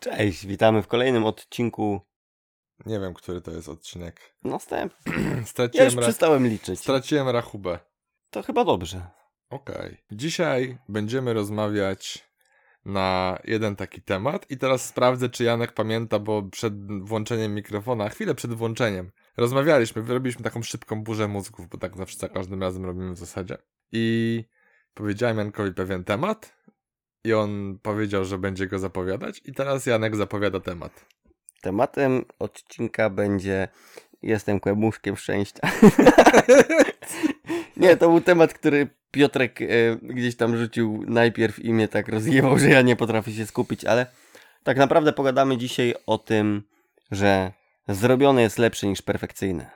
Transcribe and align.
Cześć, 0.00 0.46
witamy 0.46 0.82
w 0.82 0.86
kolejnym 0.86 1.24
odcinku 1.24 2.00
Nie 2.86 3.00
wiem, 3.00 3.14
który 3.14 3.40
to 3.40 3.50
jest 3.50 3.68
odcinek. 3.68 4.34
następnym. 4.44 5.36
Ja 5.40 5.44
Straciłem, 5.46 5.84
już 5.86 5.94
ra- 5.96 6.02
przestałem 6.02 6.46
liczyć. 6.46 6.80
straciłem 6.80 7.28
rachubę. 7.28 7.78
To 8.30 8.42
chyba 8.42 8.64
dobrze. 8.64 9.06
Okej. 9.50 9.96
Dzisiaj 10.12 10.78
będziemy 10.88 11.32
rozmawiać 11.32 12.28
na 12.84 13.38
jeden 13.44 13.76
taki 13.76 14.02
temat 14.02 14.50
i 14.50 14.58
teraz 14.58 14.84
sprawdzę, 14.84 15.28
czy 15.28 15.44
Janek 15.44 15.72
pamięta, 15.72 16.18
bo 16.18 16.42
przed 16.42 17.02
włączeniem 17.02 17.54
mikrofona, 17.54 18.08
chwilę 18.08 18.34
przed 18.34 18.52
włączeniem, 18.54 19.10
rozmawialiśmy, 19.36 20.02
wyrobiliśmy 20.02 20.44
taką 20.44 20.62
szybką 20.62 21.02
burzę 21.02 21.28
mózgów, 21.28 21.68
bo 21.68 21.78
tak 21.78 21.96
zawsze 21.96 22.18
za 22.18 22.28
każdym 22.28 22.62
razem 22.62 22.84
robimy 22.84 23.12
w 23.14 23.18
zasadzie. 23.18 23.58
I 23.92 24.44
powiedziałem 24.94 25.38
Jankowi 25.38 25.74
pewien 25.74 26.04
temat 26.04 26.56
i 27.24 27.32
on 27.32 27.78
powiedział, 27.82 28.24
że 28.24 28.38
będzie 28.38 28.66
go 28.66 28.78
zapowiadać 28.78 29.40
i 29.44 29.52
teraz 29.52 29.86
Janek 29.86 30.16
zapowiada 30.16 30.60
temat. 30.60 31.06
Tematem 31.60 32.24
odcinka 32.38 33.10
będzie 33.10 33.68
Jestem 34.22 34.60
kłębuszkiem 34.60 35.16
szczęścia. 35.16 35.60
Nie, 37.76 37.96
to 37.96 38.08
był 38.08 38.20
temat, 38.20 38.54
który 38.54 38.88
Piotrek 39.10 39.62
e, 39.62 39.66
gdzieś 40.02 40.36
tam 40.36 40.56
rzucił 40.56 41.04
najpierw 41.06 41.58
i 41.58 41.72
mnie 41.72 41.88
tak 41.88 42.08
rozjebał, 42.08 42.58
że 42.58 42.68
ja 42.68 42.82
nie 42.82 42.96
potrafię 42.96 43.32
się 43.32 43.46
skupić, 43.46 43.84
ale 43.84 44.06
tak 44.62 44.76
naprawdę 44.76 45.12
pogadamy 45.12 45.56
dzisiaj 45.56 45.94
o 46.06 46.18
tym, 46.18 46.62
że 47.10 47.52
zrobione 47.88 48.42
jest 48.42 48.58
lepsze 48.58 48.86
niż 48.86 49.02
perfekcyjne. 49.02 49.70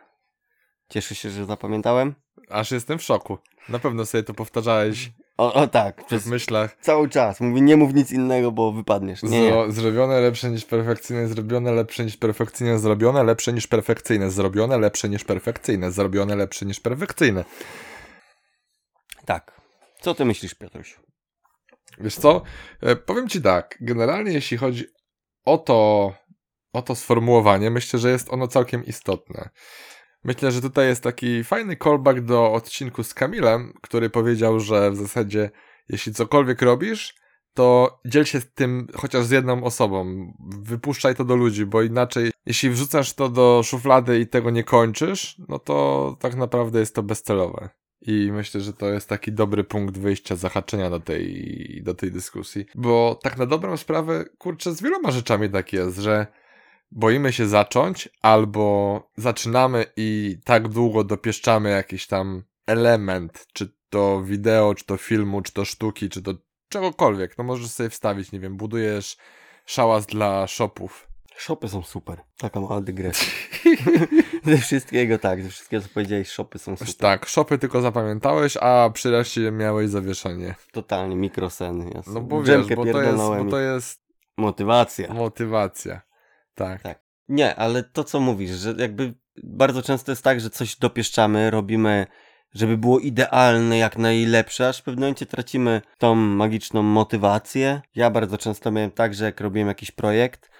Cieszę 0.88 1.14
się, 1.14 1.30
że 1.30 1.46
zapamiętałem? 1.46 2.14
Aż 2.48 2.70
jestem 2.70 2.98
w 2.98 3.02
szoku. 3.02 3.38
Na 3.68 3.78
pewno 3.78 4.06
sobie 4.06 4.24
to 4.24 4.34
powtarzałeś 4.34 5.10
O, 5.38 5.54
o 5.54 5.66
tak, 5.66 6.02
w 6.02 6.04
przez 6.04 6.26
myślach. 6.26 6.76
cały 6.80 7.08
czas. 7.08 7.40
Mówi, 7.40 7.62
nie 7.62 7.76
mów 7.76 7.94
nic 7.94 8.12
innego, 8.12 8.52
bo 8.52 8.72
wypadniesz. 8.72 9.22
Nie, 9.22 9.40
nie. 9.40 9.48
Zro, 9.48 9.72
zrobione 9.72 10.20
lepsze 10.20 10.50
niż 10.50 10.64
perfekcyjne, 10.64 11.28
zrobione 11.28 11.72
lepsze 11.72 12.04
niż 12.04 12.16
perfekcyjne, 12.16 12.78
zrobione 12.78 13.24
lepsze 13.24 13.52
niż 13.52 13.66
perfekcyjne, 13.66 14.30
zrobione 14.30 14.78
lepsze 14.78 15.08
niż 15.08 15.24
perfekcyjne, 15.24 15.92
zrobione 15.92 16.36
lepsze 16.36 16.66
niż 16.66 16.80
perfekcyjne. 16.80 17.44
Tak. 19.24 19.60
Co 20.00 20.14
ty 20.14 20.24
myślisz, 20.24 20.54
Piotruś? 20.54 21.00
Wiesz 21.98 22.16
co? 22.16 22.42
E, 22.80 22.96
powiem 22.96 23.28
ci 23.28 23.42
tak, 23.42 23.78
generalnie 23.80 24.32
jeśli 24.32 24.56
chodzi 24.56 24.86
o 25.44 25.58
to, 25.58 26.12
o 26.72 26.82
to 26.82 26.94
sformułowanie, 26.94 27.70
myślę, 27.70 27.98
że 27.98 28.10
jest 28.10 28.32
ono 28.32 28.48
całkiem 28.48 28.84
istotne. 28.84 29.50
Myślę, 30.24 30.52
że 30.52 30.60
tutaj 30.60 30.86
jest 30.86 31.02
taki 31.02 31.44
fajny 31.44 31.76
callback 31.76 32.20
do 32.20 32.52
odcinku 32.52 33.02
z 33.02 33.14
Kamilem, 33.14 33.72
który 33.82 34.10
powiedział, 34.10 34.60
że 34.60 34.90
w 34.90 34.96
zasadzie 34.96 35.50
jeśli 35.88 36.14
cokolwiek 36.14 36.62
robisz, 36.62 37.14
to 37.54 38.00
dziel 38.06 38.24
się 38.24 38.40
tym 38.40 38.86
chociaż 38.94 39.24
z 39.24 39.30
jedną 39.30 39.64
osobą. 39.64 40.32
Wypuszczaj 40.62 41.14
to 41.14 41.24
do 41.24 41.36
ludzi, 41.36 41.66
bo 41.66 41.82
inaczej, 41.82 42.30
jeśli 42.46 42.70
wrzucasz 42.70 43.14
to 43.14 43.28
do 43.28 43.62
szuflady 43.64 44.20
i 44.20 44.26
tego 44.26 44.50
nie 44.50 44.64
kończysz, 44.64 45.36
no 45.48 45.58
to 45.58 46.16
tak 46.20 46.34
naprawdę 46.34 46.80
jest 46.80 46.94
to 46.94 47.02
bezcelowe. 47.02 47.68
I 48.06 48.30
myślę, 48.32 48.60
że 48.60 48.72
to 48.72 48.88
jest 48.88 49.08
taki 49.08 49.32
dobry 49.32 49.64
punkt 49.64 49.98
wyjścia, 49.98 50.36
zahaczenia 50.36 50.90
do 50.90 51.00
tej, 51.00 51.80
do 51.84 51.94
tej 51.94 52.10
dyskusji. 52.10 52.66
Bo 52.74 53.18
tak 53.22 53.38
na 53.38 53.46
dobrą 53.46 53.76
sprawę, 53.76 54.24
kurczę, 54.38 54.72
z 54.72 54.82
wieloma 54.82 55.10
rzeczami 55.10 55.50
tak 55.50 55.72
jest, 55.72 55.98
że 55.98 56.26
boimy 56.92 57.32
się 57.32 57.46
zacząć, 57.46 58.08
albo 58.22 59.10
zaczynamy 59.16 59.86
i 59.96 60.38
tak 60.44 60.68
długo 60.68 61.04
dopieszczamy 61.04 61.70
jakiś 61.70 62.06
tam 62.06 62.42
element, 62.66 63.46
czy 63.52 63.74
to 63.90 64.22
wideo, 64.22 64.74
czy 64.74 64.84
to 64.84 64.96
filmu, 64.96 65.42
czy 65.42 65.52
to 65.52 65.64
sztuki, 65.64 66.08
czy 66.08 66.22
to 66.22 66.34
czegokolwiek. 66.68 67.38
No 67.38 67.44
możesz 67.44 67.70
sobie 67.70 67.90
wstawić, 67.90 68.32
nie 68.32 68.40
wiem, 68.40 68.56
budujesz 68.56 69.16
szałas 69.66 70.06
dla 70.06 70.46
shopów. 70.46 71.08
Shopy 71.36 71.68
są 71.68 71.82
super. 71.82 72.20
Taka 72.38 72.60
mała 72.60 72.80
dygresja. 72.80 73.28
ze 74.44 74.58
wszystkiego 74.58 75.18
tak, 75.18 75.42
ze 75.42 75.48
wszystkiego 75.48 75.82
co 75.82 75.88
powiedziałeś, 75.94 76.28
shopy 76.28 76.58
są 76.58 76.76
super. 76.76 76.94
Tak, 76.94 77.26
shopy 77.26 77.58
tylko 77.58 77.80
zapamiętałeś, 77.80 78.56
a 78.56 78.90
przy 78.94 79.10
reszcie 79.10 79.52
miałeś 79.52 79.90
zawieszenie. 79.90 80.54
Totalnie 80.72 81.16
mikroseny. 81.16 81.90
Ja 81.94 82.02
No 82.06 82.20
bo 82.20 82.42
wiesz, 82.42 82.66
bo 82.76 82.84
to, 82.84 83.02
jest, 83.02 83.16
bo 83.16 83.50
to 83.50 83.58
jest 83.58 84.02
Motywacja. 84.36 85.14
motywacja. 85.14 86.00
Tak. 86.54 86.82
Tak. 86.82 87.02
Nie, 87.28 87.56
ale 87.56 87.82
to 87.82 88.04
co 88.04 88.20
mówisz, 88.20 88.50
że 88.50 88.74
jakby 88.78 89.14
bardzo 89.42 89.82
często 89.82 90.12
jest 90.12 90.24
tak, 90.24 90.40
że 90.40 90.50
coś 90.50 90.76
dopieszczamy, 90.76 91.50
robimy, 91.50 92.06
żeby 92.54 92.78
było 92.78 92.98
idealne, 92.98 93.78
jak 93.78 93.98
najlepsze, 93.98 94.68
aż 94.68 94.78
w 94.78 94.82
pewnym 94.82 95.00
momencie 95.00 95.26
tracimy 95.26 95.82
tą 95.98 96.14
magiczną 96.14 96.82
motywację. 96.82 97.80
Ja 97.94 98.10
bardzo 98.10 98.38
często 98.38 98.70
miałem 98.70 98.90
tak, 98.90 99.14
że 99.14 99.24
jak 99.24 99.40
robiłem 99.40 99.68
jakiś 99.68 99.90
projekt, 99.90 100.50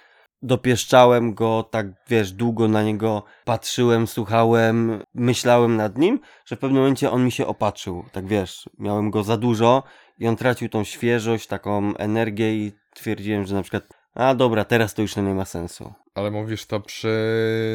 dopieszczałem 0.41 1.33
go, 1.33 1.63
tak 1.71 1.87
wiesz, 2.07 2.31
długo 2.31 2.67
na 2.67 2.83
niego 2.83 3.23
patrzyłem, 3.45 4.07
słuchałem, 4.07 5.03
myślałem 5.13 5.75
nad 5.75 5.97
nim, 5.97 6.19
że 6.45 6.55
w 6.55 6.59
pewnym 6.59 6.81
momencie 6.81 7.11
on 7.11 7.25
mi 7.25 7.31
się 7.31 7.47
opatrzył. 7.47 8.05
Tak 8.11 8.27
wiesz, 8.27 8.69
miałem 8.79 9.11
go 9.11 9.23
za 9.23 9.37
dużo 9.37 9.83
i 10.19 10.27
on 10.27 10.35
tracił 10.35 10.69
tą 10.69 10.83
świeżość, 10.83 11.47
taką 11.47 11.95
energię 11.97 12.55
i 12.55 12.71
twierdziłem, 12.95 13.45
że 13.45 13.55
na 13.55 13.61
przykład 13.61 13.83
a 14.13 14.35
dobra, 14.35 14.65
teraz 14.65 14.93
to 14.93 15.01
już 15.01 15.15
nie 15.15 15.21
ma 15.23 15.45
sensu. 15.45 15.93
Ale 16.15 16.31
mówisz 16.31 16.65
to 16.65 16.79
przy 16.79 17.17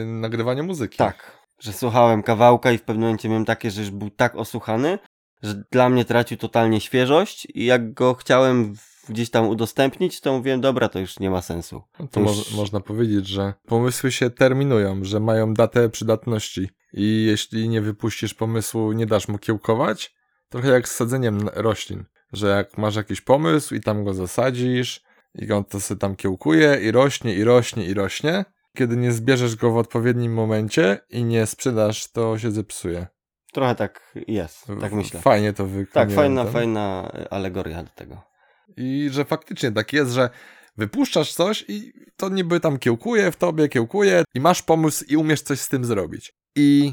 nagrywaniu 0.06 0.65
muzyki. 0.65 0.97
Tak, 0.99 1.38
że 1.60 1.72
słuchałem 1.72 2.22
kawałka 2.22 2.72
i 2.72 2.78
w 2.78 2.82
pewnym 2.82 3.03
momencie 3.03 3.28
miałem 3.28 3.44
takie, 3.44 3.71
że 3.71 3.81
już 3.81 3.91
był 3.91 4.10
tak 4.10 4.37
osłuchany, 4.37 4.98
że 5.43 5.62
dla 5.72 5.88
mnie 5.88 6.04
tracił 6.04 6.37
totalnie 6.37 6.81
świeżość 6.81 7.47
i 7.54 7.65
jak 7.65 7.93
go 7.94 8.15
chciałem 8.15 8.75
gdzieś 9.09 9.31
tam 9.31 9.48
udostępnić, 9.48 10.21
to 10.21 10.32
mówiłem, 10.32 10.60
dobra, 10.60 10.88
to 10.88 10.98
już 10.98 11.21
nie 11.21 11.31
ma 11.31 11.43
sensu. 11.43 11.82
No 12.00 12.09
to 12.09 12.21
Już- 12.21 12.50
mo- 12.53 12.56
można 12.56 12.81
powiedzieć, 12.81 13.27
że 13.27 13.54
pomysły 13.66 14.12
się 14.12 14.31
terminują, 14.31 15.04
że 15.04 15.21
mają 15.21 15.54
datę 15.54 15.88
przydatności. 15.88 16.69
I 16.93 17.25
jeśli 17.28 17.69
nie 17.69 17.81
wypuścisz 17.81 18.34
pomysłu, 18.34 18.93
nie 18.93 19.06
dasz 19.06 19.28
mu 19.28 19.38
kiełkować, 19.38 20.15
trochę 20.48 20.69
jak 20.69 20.88
z 20.88 20.94
sadzeniem 20.97 21.48
roślin. 21.54 22.04
Że 22.32 22.48
jak 22.48 22.78
masz 22.78 22.97
jakiś 22.97 23.21
pomysł 23.21 23.75
i 23.75 23.81
tam 23.81 24.04
go 24.04 24.15
zasadzisz, 24.15 25.00
i 25.34 25.53
on 25.53 25.65
to 25.65 25.81
sobie 25.81 25.99
tam 25.99 26.16
kiełkuje, 26.16 26.81
i 26.83 26.91
rośnie, 26.91 27.34
i 27.34 27.44
rośnie, 27.44 27.87
i 27.87 27.94
rośnie. 27.94 28.44
Kiedy 28.77 28.97
nie 28.97 29.12
zbierzesz 29.12 29.56
go 29.56 29.71
w 29.71 29.77
odpowiednim 29.77 30.34
momencie 30.34 30.99
i 31.11 31.25
nie 31.25 31.47
sprzedasz, 31.47 32.12
to 32.12 32.39
się 32.39 32.50
zepsuje. 32.50 33.06
Trochę 33.53 33.75
tak 33.75 34.15
jest, 34.28 34.66
tak 34.81 34.93
myślę. 34.93 35.21
Fajnie 35.21 35.53
to 35.53 35.66
wykonuje. 35.66 35.87
Tak, 35.93 36.12
fajna, 36.12 36.44
fajna 36.44 37.12
alegoria 37.31 37.83
do 37.83 37.91
tego. 37.91 38.22
I 38.77 39.09
że 39.12 39.25
faktycznie 39.25 39.72
tak 39.72 39.93
jest, 39.93 40.12
że 40.12 40.31
wypuszczasz 40.77 41.33
coś 41.33 41.65
i 41.69 41.93
to 42.16 42.28
niby 42.28 42.60
tam 42.60 42.78
kiełkuje 42.78 43.33
w 43.33 43.37
tobie, 43.37 43.69
kiełkuje 43.69 44.25
i 44.34 44.41
masz 44.41 44.62
pomysł 44.62 45.05
i 45.09 45.16
umiesz 45.16 45.43
coś 45.43 45.60
z 45.60 45.69
tym 45.69 45.84
zrobić. 45.84 46.34
I 46.56 46.93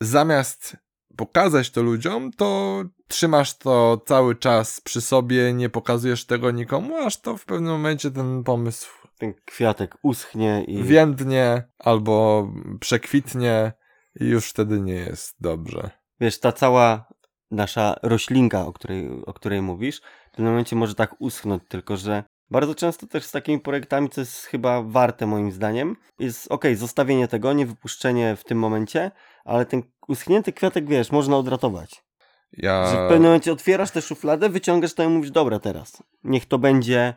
zamiast 0.00 0.76
pokazać 1.16 1.70
to 1.70 1.82
ludziom, 1.82 2.30
to 2.32 2.82
trzymasz 3.08 3.58
to 3.58 4.02
cały 4.06 4.34
czas 4.36 4.80
przy 4.80 5.00
sobie, 5.00 5.52
nie 5.52 5.68
pokazujesz 5.68 6.24
tego 6.26 6.50
nikomu, 6.50 6.96
aż 6.96 7.20
to 7.20 7.36
w 7.36 7.44
pewnym 7.44 7.72
momencie 7.72 8.10
ten 8.10 8.44
pomysł 8.44 8.88
Ten 9.18 9.34
kwiatek 9.44 9.96
uschnie 10.02 10.64
i... 10.68 10.82
więdnie 10.82 11.68
albo 11.78 12.48
przekwitnie 12.80 13.72
i 14.20 14.24
już 14.24 14.50
wtedy 14.50 14.80
nie 14.80 14.94
jest 14.94 15.36
dobrze. 15.40 15.90
wiesz, 16.20 16.40
ta 16.40 16.52
cała 16.52 17.08
nasza 17.50 17.96
roślinka, 18.02 18.66
o 18.66 18.72
której, 18.72 19.24
o 19.26 19.32
której 19.32 19.62
mówisz, 19.62 20.00
w 20.32 20.36
tym 20.36 20.44
momencie 20.44 20.76
może 20.76 20.94
tak 20.94 21.14
uschnąć, 21.18 21.62
tylko 21.68 21.96
że 21.96 22.24
bardzo 22.50 22.74
często 22.74 23.06
też 23.06 23.24
z 23.24 23.30
takimi 23.30 23.60
projektami, 23.60 24.08
co 24.10 24.20
jest 24.20 24.44
chyba 24.44 24.82
warte 24.82 25.26
moim 25.26 25.52
zdaniem, 25.52 25.96
jest 26.18 26.52
ok, 26.52 26.64
zostawienie 26.74 27.28
tego, 27.28 27.52
nie 27.52 27.66
wypuszczenie 27.66 28.36
w 28.36 28.44
tym 28.44 28.58
momencie, 28.58 29.10
ale 29.44 29.66
ten 29.66 29.82
uschnięty 30.08 30.52
kwiatek, 30.52 30.88
wiesz, 30.88 31.12
można 31.12 31.36
odratować. 31.36 32.04
Ja... 32.52 32.86
Że 32.86 32.92
w 32.92 33.08
pewnym 33.08 33.22
momencie 33.22 33.52
otwierasz 33.52 33.90
tę 33.90 34.02
szufladę, 34.02 34.48
wyciągasz 34.48 34.94
to 34.94 35.02
i 35.02 35.08
mówisz, 35.08 35.30
dobra 35.30 35.58
teraz, 35.58 36.02
niech 36.24 36.46
to 36.46 36.58
będzie 36.58 37.14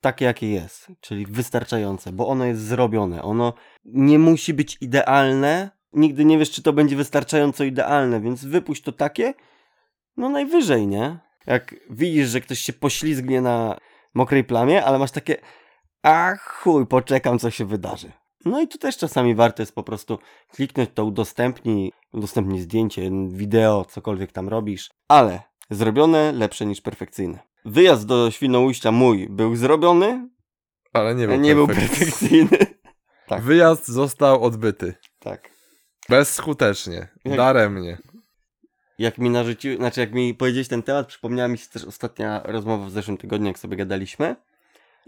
takie, 0.00 0.24
jakie 0.24 0.50
jest, 0.50 0.86
czyli 1.00 1.26
wystarczające, 1.26 2.12
bo 2.12 2.28
ono 2.28 2.44
jest 2.44 2.60
zrobione, 2.60 3.22
ono 3.22 3.52
nie 3.84 4.18
musi 4.18 4.54
być 4.54 4.76
idealne, 4.80 5.70
nigdy 5.92 6.24
nie 6.24 6.38
wiesz, 6.38 6.50
czy 6.50 6.62
to 6.62 6.72
będzie 6.72 6.96
wystarczająco 6.96 7.64
idealne, 7.64 8.20
więc 8.20 8.44
wypuść 8.44 8.82
to 8.82 8.92
takie, 8.92 9.34
no 10.16 10.28
najwyżej, 10.28 10.86
nie? 10.86 11.18
Jak 11.46 11.74
widzisz, 11.90 12.28
że 12.28 12.40
ktoś 12.40 12.58
się 12.58 12.72
poślizgnie 12.72 13.40
na 13.40 13.78
mokrej 14.14 14.44
plamie, 14.44 14.84
ale 14.84 14.98
masz 14.98 15.10
takie, 15.10 15.36
a 16.02 16.34
chuj, 16.36 16.86
poczekam, 16.86 17.38
co 17.38 17.50
się 17.50 17.64
wydarzy. 17.64 18.12
No 18.44 18.60
i 18.60 18.68
tu 18.68 18.78
też 18.78 18.96
czasami 18.96 19.34
warto 19.34 19.62
jest 19.62 19.74
po 19.74 19.82
prostu 19.82 20.18
kliknąć 20.52 20.90
to 20.94 21.04
udostępnij, 21.04 21.92
udostępnij 22.12 22.60
zdjęcie, 22.60 23.10
wideo, 23.28 23.84
cokolwiek 23.84 24.32
tam 24.32 24.48
robisz, 24.48 24.90
ale 25.08 25.40
zrobione 25.70 26.32
lepsze 26.32 26.66
niż 26.66 26.80
perfekcyjne. 26.80 27.38
Wyjazd 27.64 28.06
do 28.06 28.30
Świnoujścia 28.30 28.92
mój 28.92 29.28
był 29.30 29.56
zrobiony, 29.56 30.28
Ale 30.92 31.14
nie 31.14 31.26
był, 31.28 31.36
nie 31.36 31.54
był 31.54 31.66
perfekcyjny. 31.66 32.58
tak. 33.28 33.42
Wyjazd 33.42 33.88
został 33.88 34.44
odbyty. 34.44 34.94
Tak. 35.18 35.50
Bezskutecznie. 36.08 37.08
Jak- 37.24 37.36
Daremnie. 37.36 37.98
Jak 38.98 39.18
mi 39.18 39.30
narzucił, 39.30 39.76
znaczy 39.76 40.00
jak 40.00 40.12
mi 40.12 40.34
powiedziałeś 40.34 40.68
ten 40.68 40.82
temat, 40.82 41.06
przypomniała 41.06 41.48
mi 41.48 41.58
się 41.58 41.68
też 41.68 41.84
ostatnia 41.84 42.42
rozmowa 42.44 42.86
w 42.86 42.90
zeszłym 42.90 43.16
tygodniu, 43.16 43.46
jak 43.46 43.58
sobie 43.58 43.76
gadaliśmy. 43.76 44.36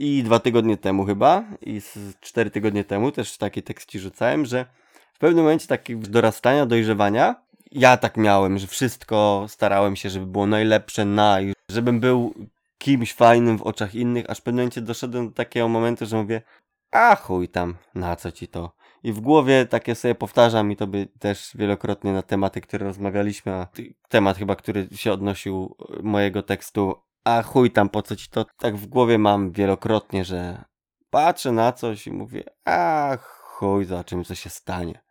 I 0.03 0.23
dwa 0.23 0.39
tygodnie 0.39 0.77
temu 0.77 1.05
chyba, 1.05 1.45
i 1.61 1.81
z 1.81 2.21
cztery 2.21 2.51
tygodnie 2.51 2.85
temu 2.85 3.13
też 3.13 3.37
taki 3.37 3.63
tekst 3.63 3.89
ci 3.89 3.99
rzucałem, 3.99 4.47
że 4.47 4.67
w 5.13 5.19
pewnym 5.19 5.45
momencie 5.45 5.67
takiego 5.67 6.01
dorastania, 6.09 6.67
dojrzewania, 6.67 7.43
ja 7.73 7.97
tak 7.97 8.17
miałem, 8.17 8.59
że 8.59 8.67
wszystko 8.67 9.47
starałem 9.49 9.97
się, 9.97 10.11
żeby 10.11 10.27
było 10.27 10.47
najlepsze 10.47 11.05
na, 11.05 11.41
i 11.41 11.53
żebym 11.69 12.01
był 12.01 12.35
kimś 12.79 13.15
fajnym 13.15 13.59
w 13.59 13.63
oczach 13.63 13.95
innych, 13.95 14.31
aż 14.31 14.39
w 14.39 14.43
pewnym 14.43 14.63
momencie 14.63 14.81
doszedłem 14.81 15.29
do 15.29 15.35
takiego 15.35 15.69
momentu, 15.69 16.07
że 16.07 16.17
mówię, 16.17 16.43
a 16.91 17.17
chuj 17.17 17.49
tam, 17.49 17.75
na 17.95 18.17
co 18.17 18.33
ci 18.33 18.49
to? 18.49 18.73
I 19.03 19.13
w 19.13 19.21
głowie 19.21 19.67
takie 19.67 19.95
sobie 19.95 20.15
powtarzam 20.15 20.73
i 20.73 20.77
to 20.77 20.87
by 20.87 21.09
też 21.19 21.51
wielokrotnie 21.55 22.13
na 22.13 22.23
tematy, 22.23 22.61
które 22.61 22.87
rozmawialiśmy, 22.87 23.53
a 23.53 23.67
temat 24.09 24.39
chyba, 24.39 24.57
który 24.57 24.89
się 24.95 25.13
odnosił 25.13 25.77
e, 25.99 26.03
mojego 26.03 26.43
tekstu, 26.43 26.95
a 27.25 27.43
chuj 27.43 27.71
tam, 27.71 27.89
po 27.89 28.03
co 28.03 28.17
ci 28.17 28.29
to? 28.29 28.47
Tak 28.59 28.77
w 28.77 28.87
głowie 28.87 29.19
mam 29.19 29.53
wielokrotnie, 29.53 30.25
że 30.25 30.65
patrzę 31.11 31.53
na 31.53 31.73
coś 31.73 32.07
i 32.07 32.13
mówię, 32.13 32.45
a 32.65 33.17
chuj, 33.21 33.85
za 33.85 34.05
czym 34.05 34.25
co 34.25 34.35
się 34.35 34.51
stanie. 34.51 35.03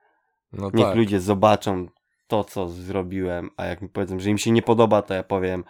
No 0.53 0.69
Niech 0.73 0.85
tak. 0.85 0.95
ludzie 0.95 1.19
zobaczą 1.21 1.87
to, 2.27 2.43
co 2.43 2.69
zrobiłem, 2.69 3.49
a 3.57 3.65
jak 3.65 3.81
mi 3.81 3.89
powiedzą, 3.89 4.19
że 4.19 4.29
im 4.29 4.37
się 4.37 4.51
nie 4.51 4.61
podoba, 4.61 5.01
to 5.01 5.13
ja 5.13 5.23
powiem, 5.23 5.63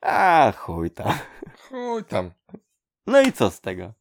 a 0.00 0.52
chuj 0.56 0.90
tam. 0.90 1.12
Chuj 1.68 2.04
tam. 2.04 2.30
No 3.06 3.20
i 3.20 3.32
co 3.32 3.50
z 3.50 3.60
tego? 3.60 3.92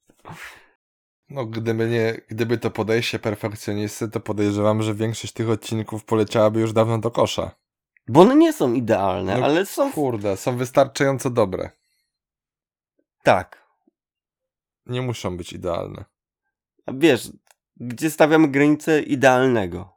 No, 1.30 1.46
gdyby 1.46 1.90
nie, 1.90 2.22
gdyby 2.28 2.58
to 2.58 2.72
podejście 2.72 3.20
perfekcjonisty, 3.20 4.10
to 4.10 4.20
podejrzewam, 4.20 4.82
że 4.82 4.94
większość 4.94 5.34
tych 5.34 5.50
odcinków 5.50 6.06
poleciałaby 6.06 6.60
już 6.60 6.74
dawno 6.74 6.98
do 6.98 7.12
kosza. 7.12 7.52
Bo 8.08 8.22
one 8.22 8.36
nie 8.36 8.54
są 8.54 8.74
idealne, 8.74 9.38
No 9.38 9.46
ale 9.46 9.66
są... 9.66 9.92
Kurde, 9.92 10.38
są 10.38 10.58
wystarczająco 10.58 11.30
dobre. 11.30 11.70
Tak. 13.26 13.66
Nie 14.86 15.02
muszą 15.02 15.38
być 15.38 15.54
idealne. 15.54 16.06
A 16.86 16.92
wiesz, 16.98 17.32
gdzie 17.78 18.10
stawiamy 18.10 18.48
granicę 18.48 19.02
idealnego? 19.02 19.96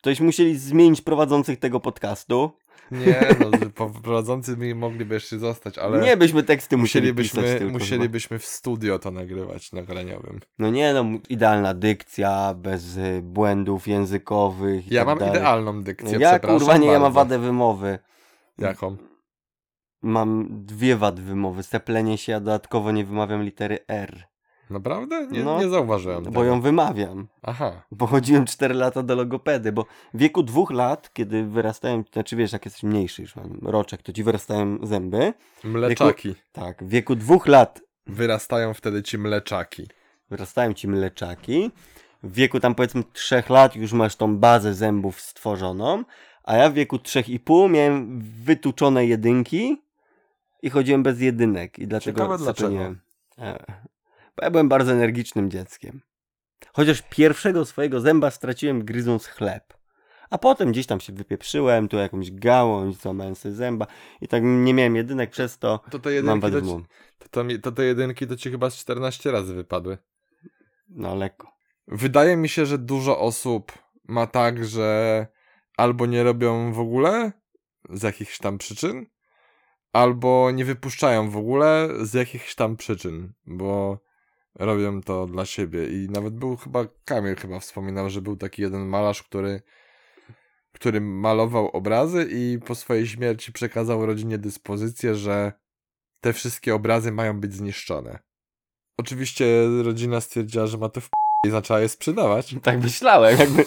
Toś 0.00 0.20
musieli 0.20 0.58
zmienić 0.58 1.00
prowadzących 1.02 1.58
tego 1.58 1.80
podcastu. 1.80 2.50
Nie, 2.90 3.20
no, 3.40 3.90
prowadzący 4.02 4.56
mi 4.56 4.74
mogliby 4.74 5.14
jeszcze 5.14 5.38
zostać, 5.38 5.78
ale 5.78 6.00
nie 6.00 6.16
byśmy 6.16 6.42
teksty 6.42 6.76
musieli 6.76 7.14
pisać 7.14 7.32
musielibyśmy, 7.34 7.58
tylko. 7.58 7.72
musielibyśmy 7.78 8.38
w 8.38 8.44
studio 8.46 8.98
to 8.98 9.10
nagrywać 9.10 9.72
nagraniowym. 9.72 10.40
No 10.58 10.70
nie 10.70 10.92
no, 10.94 11.04
idealna 11.28 11.74
dykcja, 11.74 12.54
bez 12.56 12.96
y, 12.96 13.20
błędów 13.22 13.88
językowych 13.88 14.92
Ja 14.92 15.00
tak 15.00 15.06
mam 15.06 15.18
dalej. 15.18 15.34
idealną 15.34 15.82
dykcję, 15.82 16.18
Ja 16.18 16.30
przepraszam 16.30 16.58
kurwa 16.58 16.76
nie, 16.76 16.86
ja 16.86 16.92
mam 16.92 17.02
bardzo. 17.02 17.14
wadę 17.14 17.38
wymowy. 17.38 17.98
Jaką? 18.58 18.96
Mam 20.04 20.48
dwie 20.50 20.96
wady 20.96 21.22
wymowy. 21.22 21.62
Seplenie 21.62 22.18
się, 22.18 22.32
ja 22.32 22.40
dodatkowo 22.40 22.92
nie 22.92 23.04
wymawiam 23.04 23.42
litery 23.42 23.78
R. 23.88 24.24
Naprawdę? 24.70 25.26
Nie, 25.30 25.44
No, 25.44 25.60
nie 25.60 25.68
zauważyłem 25.68 26.18
Bo 26.24 26.30
tego. 26.30 26.44
ją 26.44 26.60
wymawiam. 26.60 27.28
Aha. 27.42 27.82
Bo 27.90 28.06
chodziłem 28.06 28.44
4 28.46 28.74
lata 28.74 29.02
do 29.02 29.14
logopedy, 29.14 29.72
bo 29.72 29.86
w 30.14 30.18
wieku 30.18 30.42
dwóch 30.42 30.70
lat, 30.70 31.10
kiedy 31.12 31.44
wyrastałem, 31.44 32.04
znaczy 32.12 32.36
wiesz, 32.36 32.52
jak 32.52 32.64
jesteś 32.64 32.82
mniejszy 32.82 33.22
już 33.22 33.36
mam 33.36 33.58
roczek, 33.62 34.02
to 34.02 34.12
ci 34.12 34.22
wyrastają 34.24 34.78
zęby. 34.86 35.32
Mleczaki. 35.64 36.34
Tak, 36.52 36.84
w 36.84 36.88
wieku 36.88 37.16
dwóch 37.16 37.46
lat 37.46 37.80
Wyrastają 38.06 38.74
wtedy 38.74 39.02
ci 39.02 39.18
mleczaki. 39.18 39.86
wyrastają 40.30 40.72
ci 40.74 40.88
mleczaki. 40.88 41.70
W 42.22 42.32
wieku 42.34 42.60
tam 42.60 42.74
powiedzmy 42.74 43.04
trzech 43.12 43.50
lat 43.50 43.76
już 43.76 43.92
masz 43.92 44.16
tą 44.16 44.36
bazę 44.38 44.74
zębów 44.74 45.20
stworzoną, 45.20 46.04
a 46.44 46.56
ja 46.56 46.70
w 46.70 46.74
wieku 46.74 46.98
trzech 46.98 47.28
i 47.28 47.40
pół 47.40 47.68
miałem 47.68 48.20
wytuczone 48.22 49.06
jedynki 49.06 49.82
i 50.64 50.70
chodziłem 50.70 51.02
bez 51.02 51.20
jedynek 51.20 51.78
i 51.78 51.86
dlatego 51.86 52.20
Ciekawe 52.20 52.38
dlaczego. 52.38 52.94
E, 53.38 53.64
Bo 54.36 54.44
ja 54.44 54.50
byłem 54.50 54.68
bardzo 54.68 54.92
energicznym 54.92 55.50
dzieckiem. 55.50 56.00
Chociaż 56.72 57.02
pierwszego 57.10 57.64
swojego 57.64 58.00
zęba 58.00 58.30
straciłem 58.30 58.84
gryząc 58.84 59.26
chleb. 59.26 59.74
A 60.30 60.38
potem 60.38 60.72
gdzieś 60.72 60.86
tam 60.86 61.00
się 61.00 61.12
wypieprzyłem, 61.12 61.88
tu 61.88 61.96
jakąś 61.96 62.30
gałąź, 62.30 62.96
złamałem 62.96 63.34
sobie 63.34 63.54
zęba 63.54 63.86
i 64.20 64.28
tak 64.28 64.42
nie 64.44 64.74
miałem 64.74 64.96
jedynek, 64.96 65.30
przez 65.30 65.58
to 65.58 65.80
To 65.90 65.98
te 65.98 66.22
mam 66.22 66.40
wadę 66.40 66.62
to, 66.62 66.80
to, 67.30 67.44
to 67.62 67.72
te 67.72 67.84
jedynki 67.84 68.26
to 68.26 68.36
ci 68.36 68.50
chyba 68.50 68.70
z 68.70 68.76
14 68.76 69.30
razy 69.30 69.54
wypadły. 69.54 69.98
No 70.88 71.14
lekko. 71.14 71.52
Wydaje 71.88 72.36
mi 72.36 72.48
się, 72.48 72.66
że 72.66 72.78
dużo 72.78 73.20
osób 73.20 73.72
ma 74.04 74.26
tak, 74.26 74.64
że 74.64 75.26
albo 75.76 76.06
nie 76.06 76.22
robią 76.22 76.72
w 76.72 76.80
ogóle 76.80 77.32
z 77.90 78.02
jakichś 78.02 78.38
tam 78.38 78.58
przyczyn, 78.58 79.06
albo 79.94 80.50
nie 80.50 80.64
wypuszczają 80.64 81.30
w 81.30 81.36
ogóle 81.36 81.88
z 82.00 82.14
jakichś 82.14 82.54
tam 82.54 82.76
przyczyn, 82.76 83.32
bo 83.46 83.98
robią 84.54 85.02
to 85.02 85.26
dla 85.26 85.46
siebie. 85.46 85.86
I 85.86 86.08
nawet 86.10 86.34
był 86.34 86.56
chyba, 86.56 86.84
Kamil 87.04 87.36
chyba 87.36 87.60
wspominał, 87.60 88.10
że 88.10 88.22
był 88.22 88.36
taki 88.36 88.62
jeden 88.62 88.86
malarz, 88.86 89.22
który, 89.22 89.62
który 90.72 91.00
malował 91.00 91.68
obrazy 91.68 92.28
i 92.30 92.58
po 92.66 92.74
swojej 92.74 93.06
śmierci 93.06 93.52
przekazał 93.52 94.06
rodzinie 94.06 94.38
dyspozycję, 94.38 95.14
że 95.14 95.52
te 96.20 96.32
wszystkie 96.32 96.74
obrazy 96.74 97.12
mają 97.12 97.40
być 97.40 97.54
zniszczone. 97.54 98.18
Oczywiście 98.96 99.46
rodzina 99.82 100.20
stwierdziła, 100.20 100.66
że 100.66 100.78
ma 100.78 100.88
to 100.88 101.00
w 101.00 101.10
i 101.44 101.50
zaczęła 101.50 101.80
je 101.80 101.88
sprzedawać. 101.88 102.54
Tak 102.62 102.82
myślałem, 102.82 103.38
jakby 103.38 103.64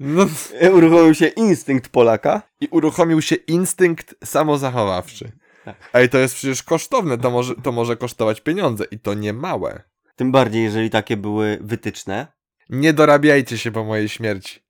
No, 0.00 0.26
uruchomił 0.72 1.14
się 1.14 1.26
instynkt 1.26 1.88
Polaka. 1.88 2.42
I 2.60 2.68
uruchomił 2.68 3.22
się 3.22 3.36
instynkt 3.36 4.14
samozachowawczy. 4.24 5.32
Tak. 5.64 5.90
Ej, 5.92 6.08
to 6.08 6.18
jest 6.18 6.34
przecież 6.34 6.62
kosztowne, 6.62 7.18
to 7.18 7.30
może, 7.30 7.54
to 7.54 7.72
może 7.72 7.96
kosztować 7.96 8.40
pieniądze 8.40 8.84
i 8.90 8.98
to 8.98 9.14
nie 9.14 9.32
małe. 9.32 9.82
Tym 10.16 10.32
bardziej, 10.32 10.64
jeżeli 10.64 10.90
takie 10.90 11.16
były 11.16 11.58
wytyczne. 11.60 12.26
Nie 12.70 12.92
dorabiajcie 12.92 13.58
się 13.58 13.70
po 13.70 13.84
mojej 13.84 14.08
śmierci. 14.08 14.60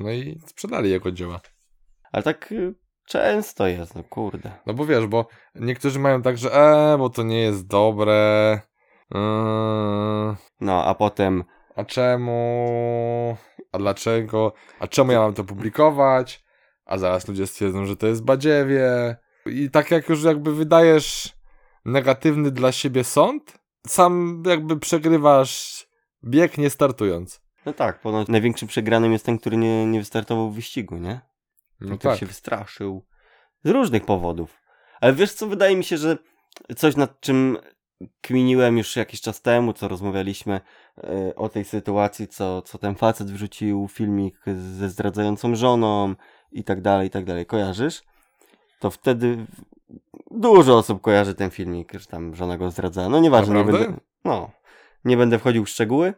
No 0.00 0.10
i 0.10 0.40
sprzedali 0.46 0.90
jego 0.90 1.12
dzieła. 1.12 1.40
Ale 2.12 2.22
tak 2.22 2.52
y, 2.52 2.74
często 3.06 3.66
jest, 3.66 3.94
no 3.94 4.04
kurde. 4.04 4.52
No 4.66 4.74
bo 4.74 4.86
wiesz, 4.86 5.06
bo 5.06 5.28
niektórzy 5.54 5.98
mają 5.98 6.22
tak, 6.22 6.38
że 6.38 6.52
e, 6.54 6.98
bo 6.98 7.10
to 7.10 7.22
nie 7.22 7.40
jest 7.40 7.66
dobre. 7.66 8.60
Yy, 9.14 9.18
No, 10.60 10.84
a 10.84 10.94
potem 10.94 11.44
a 11.78 11.84
czemu? 11.84 13.36
A 13.72 13.78
dlaczego? 13.78 14.52
A 14.80 14.86
czemu 14.86 15.12
ja 15.12 15.20
mam 15.20 15.34
to 15.34 15.44
publikować? 15.44 16.44
A 16.84 16.98
zaraz 16.98 17.28
ludzie 17.28 17.46
stwierdzą, 17.46 17.86
że 17.86 17.96
to 17.96 18.06
jest 18.06 18.24
badziewie. 18.24 19.16
I 19.46 19.70
tak 19.70 19.90
jak 19.90 20.08
już 20.08 20.24
jakby 20.24 20.54
wydajesz 20.54 21.32
negatywny 21.84 22.50
dla 22.50 22.72
siebie 22.72 23.04
sąd, 23.04 23.58
sam 23.86 24.42
jakby 24.46 24.78
przegrywasz 24.78 25.86
bieg 26.24 26.58
nie 26.58 26.70
startując. 26.70 27.42
No 27.66 27.72
tak, 27.72 28.00
ponoć 28.00 28.28
największym 28.28 28.68
przegranym 28.68 29.12
jest 29.12 29.26
ten, 29.26 29.38
który 29.38 29.56
nie, 29.56 29.86
nie 29.86 29.98
wystartował 29.98 30.50
w 30.50 30.54
wyścigu, 30.54 30.96
nie? 30.96 31.20
No 31.80 31.86
który 31.98 32.12
tak. 32.12 32.20
się 32.20 32.26
wystraszył. 32.26 33.06
Z 33.64 33.70
różnych 33.70 34.04
powodów. 34.04 34.62
Ale 35.00 35.12
wiesz 35.12 35.32
co, 35.32 35.46
wydaje 35.46 35.76
mi 35.76 35.84
się, 35.84 35.96
że 35.96 36.18
coś 36.76 36.96
nad 36.96 37.20
czym 37.20 37.58
kminiłem 38.20 38.78
już 38.78 38.96
jakiś 38.96 39.20
czas 39.20 39.42
temu, 39.42 39.72
co 39.72 39.88
rozmawialiśmy 39.88 40.60
o 41.36 41.48
tej 41.48 41.64
sytuacji, 41.64 42.28
co, 42.28 42.62
co 42.62 42.78
ten 42.78 42.94
facet 42.94 43.30
wrzucił 43.30 43.88
filmik 43.88 44.40
ze 44.78 44.88
zdradzającą 44.88 45.54
żoną 45.54 46.14
i 46.52 46.64
tak 46.64 46.80
dalej, 46.80 47.06
i 47.08 47.10
tak 47.10 47.24
dalej. 47.24 47.46
Kojarzysz? 47.46 48.02
To 48.80 48.90
wtedy 48.90 49.46
dużo 50.30 50.78
osób 50.78 51.00
kojarzy 51.00 51.34
ten 51.34 51.50
filmik, 51.50 51.92
że 51.92 52.06
tam 52.06 52.34
żona 52.34 52.58
go 52.58 52.70
zdradzała. 52.70 53.08
No 53.08 53.20
nieważne, 53.20 53.54
nie 53.54 53.64
będę, 53.64 53.94
no, 54.24 54.50
nie 55.04 55.16
będę 55.16 55.38
wchodził 55.38 55.64
w 55.64 55.68
szczegóły, 55.68 56.14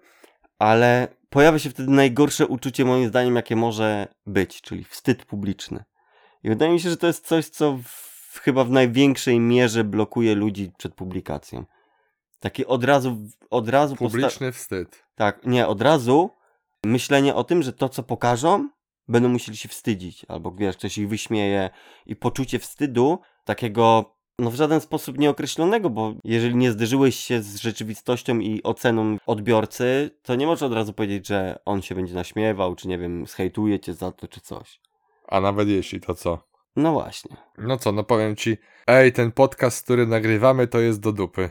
ale 0.59 1.09
pojawia 1.31 1.59
się 1.59 1.71
wtedy 1.71 1.91
najgorsze 1.91 2.47
uczucie 2.47 2.85
moim 2.85 3.09
zdaniem, 3.09 3.37
jakie 3.37 3.57
może 3.57 4.09
być, 4.27 4.61
czyli 4.61 4.85
wstyd 4.85 5.25
publiczny. 5.25 5.85
I 6.43 6.49
wydaje 6.49 6.73
mi 6.73 6.81
się, 6.81 6.91
że 6.91 6.97
to 6.97 7.07
jest 7.07 7.27
coś, 7.27 7.49
co 7.49 7.79
w, 7.85 8.39
chyba 8.43 8.65
w 8.65 8.71
największej 8.71 9.41
mierze 9.41 9.85
blokuje 9.85 10.35
ludzi 10.35 10.73
przed 10.79 10.95
publikacją. 10.95 11.65
Taki 12.41 12.67
od 12.67 12.85
razu, 12.85 13.17
od 13.51 13.69
razu 13.69 13.97
Publiczny 13.97 14.53
wstyd. 14.53 15.05
tak, 15.15 15.47
nie, 15.47 15.67
od 15.67 15.83
razu 15.83 16.31
myślenie 16.85 17.35
o 17.35 17.45
tym, 17.45 17.63
że 17.63 17.73
to, 17.73 17.89
co 17.89 18.03
pokażą, 18.03 18.69
będą 19.09 19.29
musieli 19.29 19.57
się 19.57 19.69
wstydzić, 19.69 20.27
albo 20.29 20.53
wiesz, 20.53 20.77
ktoś 20.77 20.99
ich 20.99 21.09
wyśmieje 21.09 21.71
i 22.07 22.17
poczucie 22.17 22.59
wstydu, 22.59 23.19
takiego, 23.45 24.15
no 24.39 24.51
w 24.51 24.55
żaden 24.55 24.81
sposób 24.81 25.19
nieokreślonego, 25.19 25.91
bo 25.91 26.15
jeżeli 26.25 26.57
nie 26.57 26.73
zderzyłeś 26.73 27.17
się 27.17 27.43
z 27.43 27.57
rzeczywistością 27.57 28.39
i 28.39 28.63
oceną 28.63 29.17
odbiorcy, 29.27 30.11
to 30.23 30.35
nie 30.35 30.47
możesz 30.47 30.63
od 30.63 30.73
razu 30.73 30.93
powiedzieć, 30.93 31.27
że 31.27 31.59
on 31.65 31.83
się 31.83 31.95
będzie 31.95 32.15
naśmiewał, 32.15 32.75
czy 32.75 32.89
nie 32.89 32.99
wiem, 32.99 33.27
zhejtuje 33.27 33.81
cię 33.81 33.95
za 33.95 34.13
to, 34.13 34.29
czy 34.29 34.41
coś. 34.41 34.81
A 35.29 35.41
nawet 35.41 35.69
jeśli 35.69 36.01
to 36.01 36.15
co? 36.15 36.39
No 36.77 36.93
właśnie. 36.93 37.37
No 37.59 37.77
co, 37.77 37.93
no 37.93 38.05
powiem 38.05 38.37
ci, 38.37 38.57
ej, 38.87 39.13
ten 39.13 39.33
podcast, 39.33 39.85
który 39.85 40.07
nagrywamy, 40.07 40.67
to 40.67 40.81
jest 40.81 41.01
do 41.01 41.13
dupy. 41.13 41.51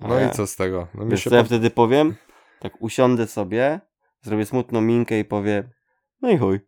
No 0.00 0.20
i 0.20 0.30
co 0.30 0.46
z 0.46 0.56
tego? 0.56 0.88
No 0.94 1.06
Wiesz 1.06 1.24
się 1.24 1.30
co 1.30 1.36
ja 1.36 1.42
po- 1.42 1.46
wtedy 1.46 1.70
powiem? 1.70 2.14
Tak 2.60 2.82
usiądę 2.82 3.26
sobie, 3.26 3.80
zrobię 4.22 4.46
smutną 4.46 4.80
minkę 4.80 5.18
i 5.18 5.24
powiem, 5.24 5.68
no 6.22 6.30
i 6.30 6.38
chuj. 6.38 6.60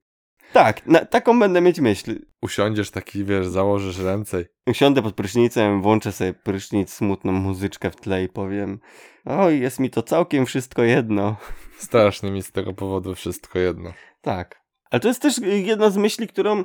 Tak, 0.52 0.86
na, 0.86 1.04
taką 1.04 1.38
będę 1.38 1.60
mieć 1.60 1.80
myśl. 1.80 2.18
Usiądziesz 2.42 2.90
taki, 2.90 3.24
wiesz, 3.24 3.46
założysz 3.46 3.98
ręce. 3.98 4.44
Usiądę 4.66 5.02
pod 5.02 5.14
prysznicem, 5.14 5.82
włączę 5.82 6.12
sobie 6.12 6.34
prysznic, 6.34 6.92
smutną 6.92 7.32
muzyczkę 7.32 7.90
w 7.90 7.96
tle 7.96 8.24
i 8.24 8.28
powiem 8.28 8.78
oj, 9.26 9.60
jest 9.60 9.80
mi 9.80 9.90
to 9.90 10.02
całkiem 10.02 10.46
wszystko 10.46 10.82
jedno. 10.82 11.36
Strasznie 11.78 12.30
mi 12.30 12.42
z 12.42 12.52
tego 12.52 12.72
powodu 12.72 13.14
wszystko 13.14 13.58
jedno. 13.58 13.92
Tak. 14.20 14.62
Ale 14.90 15.00
to 15.00 15.08
jest 15.08 15.22
też 15.22 15.38
jedna 15.42 15.90
z 15.90 15.96
myśli, 15.96 16.28
którą 16.28 16.64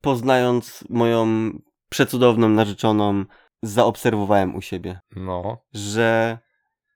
poznając 0.00 0.84
moją 0.88 1.50
przecudowną 1.88 2.48
narzeczoną, 2.48 3.24
zaobserwowałem 3.62 4.54
u 4.54 4.60
siebie. 4.60 5.00
No, 5.16 5.58
Że 5.72 6.38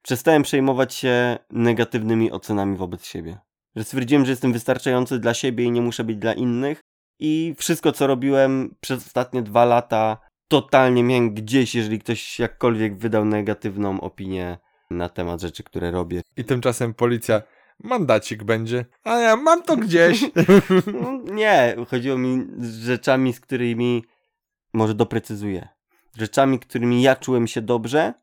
przestałem 0.03 0.43
przejmować 0.43 0.95
się 0.95 1.39
negatywnymi 1.51 2.31
ocenami 2.33 2.77
wobec 2.77 3.07
siebie. 3.07 3.39
Że 3.77 3.85
stwierdziłem, 3.85 4.25
że 4.25 4.33
jestem 4.33 4.53
wystarczający 4.53 5.19
dla 5.19 5.35
siebie 5.35 5.65
i 5.65 5.71
nie 5.71 5.83
muszę 5.83 6.05
być 6.05 6.17
dla 6.17 6.33
innych. 6.33 6.81
I 7.19 7.55
wszystko, 7.59 7.93
co 7.93 8.07
robiłem 8.07 8.75
przez 8.81 9.07
ostatnie 9.07 9.43
dwa 9.43 9.65
lata, 9.65 10.19
totalnie 10.49 11.03
miałem 11.03 11.35
gdzieś, 11.35 11.75
jeżeli 11.75 11.99
ktoś 11.99 12.39
jakkolwiek 12.39 12.99
wydał 12.99 13.25
negatywną 13.25 14.01
opinię 14.01 14.59
na 14.91 15.09
temat 15.09 15.41
rzeczy, 15.41 15.63
które 15.63 15.91
robię. 15.91 16.23
i 16.37 16.45
tymczasem 16.45 16.95
policja, 16.95 17.43
mandacik 17.85 18.45
będzie, 18.45 18.85
a 19.05 19.19
ja 19.19 19.37
mam 19.37 19.63
to 19.63 19.77
gdzieś. 19.77 20.25
Nie, 21.33 21.77
chodziło 21.89 22.19
mi 22.19 22.47
z 22.59 22.85
rzeczami, 22.85 23.33
z 23.33 23.41
którymi, 23.41 24.05
może 24.75 24.95
doprecyzuję, 24.95 25.69
rzeczami, 26.17 26.59
którymi 26.59 27.03
ja 27.03 27.17
czułem 27.17 27.47
się 27.47 27.63
dobrze, 27.63 28.15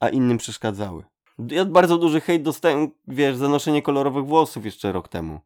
a 0.00 0.08
innym 0.08 0.38
przeszkadzały. 0.38 1.04
Ja 1.48 1.64
bardzo 1.64 1.98
duży 1.98 2.20
hejt 2.20 2.42
dostałem, 2.42 2.90
wiesz, 3.08 3.36
za 3.36 3.48
noszenie 3.48 3.82
kolorowych 3.82 4.24
włosów 4.24 4.64
jeszcze 4.64 4.92
rok 4.92 5.08
temu. 5.08 5.40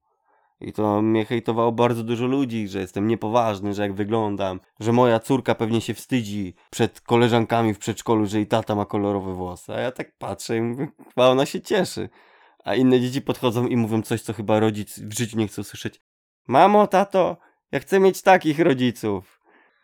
I 0.60 0.72
to 0.72 1.02
mnie 1.02 1.24
hejtowało 1.24 1.72
bardzo 1.72 2.04
dużo 2.04 2.26
ludzi, 2.26 2.68
że 2.68 2.80
jestem 2.80 3.06
niepoważny, 3.06 3.74
że 3.74 3.82
jak 3.82 3.94
wyglądam, 3.94 4.60
że 4.80 4.92
moja 4.92 5.20
córka 5.20 5.54
pewnie 5.54 5.80
się 5.80 5.94
wstydzi 5.94 6.54
przed 6.70 7.00
koleżankami 7.00 7.74
w 7.74 7.78
przedszkolu, 7.78 8.26
że 8.26 8.36
jej 8.36 8.46
tata 8.46 8.74
ma 8.74 8.84
kolorowe 8.86 9.34
włosy. 9.34 9.74
A 9.74 9.80
ja 9.80 9.92
tak 9.92 10.18
patrzę 10.18 10.56
i 10.56 10.60
mówię, 10.60 10.88
chyba 11.08 11.28
ona 11.28 11.46
się 11.46 11.60
cieszy. 11.60 12.08
A 12.64 12.74
inne 12.74 13.00
dzieci 13.00 13.22
podchodzą 13.22 13.66
i 13.66 13.76
mówią 13.76 14.02
coś, 14.02 14.22
co 14.22 14.32
chyba 14.32 14.60
rodzic 14.60 14.98
w 14.98 15.18
życiu 15.18 15.38
nie 15.38 15.48
chce 15.48 15.60
usłyszeć. 15.60 16.00
Mamo, 16.48 16.86
tato, 16.86 17.36
ja 17.72 17.80
chcę 17.80 18.00
mieć 18.00 18.22
takich 18.22 18.58
rodziców. 18.58 19.33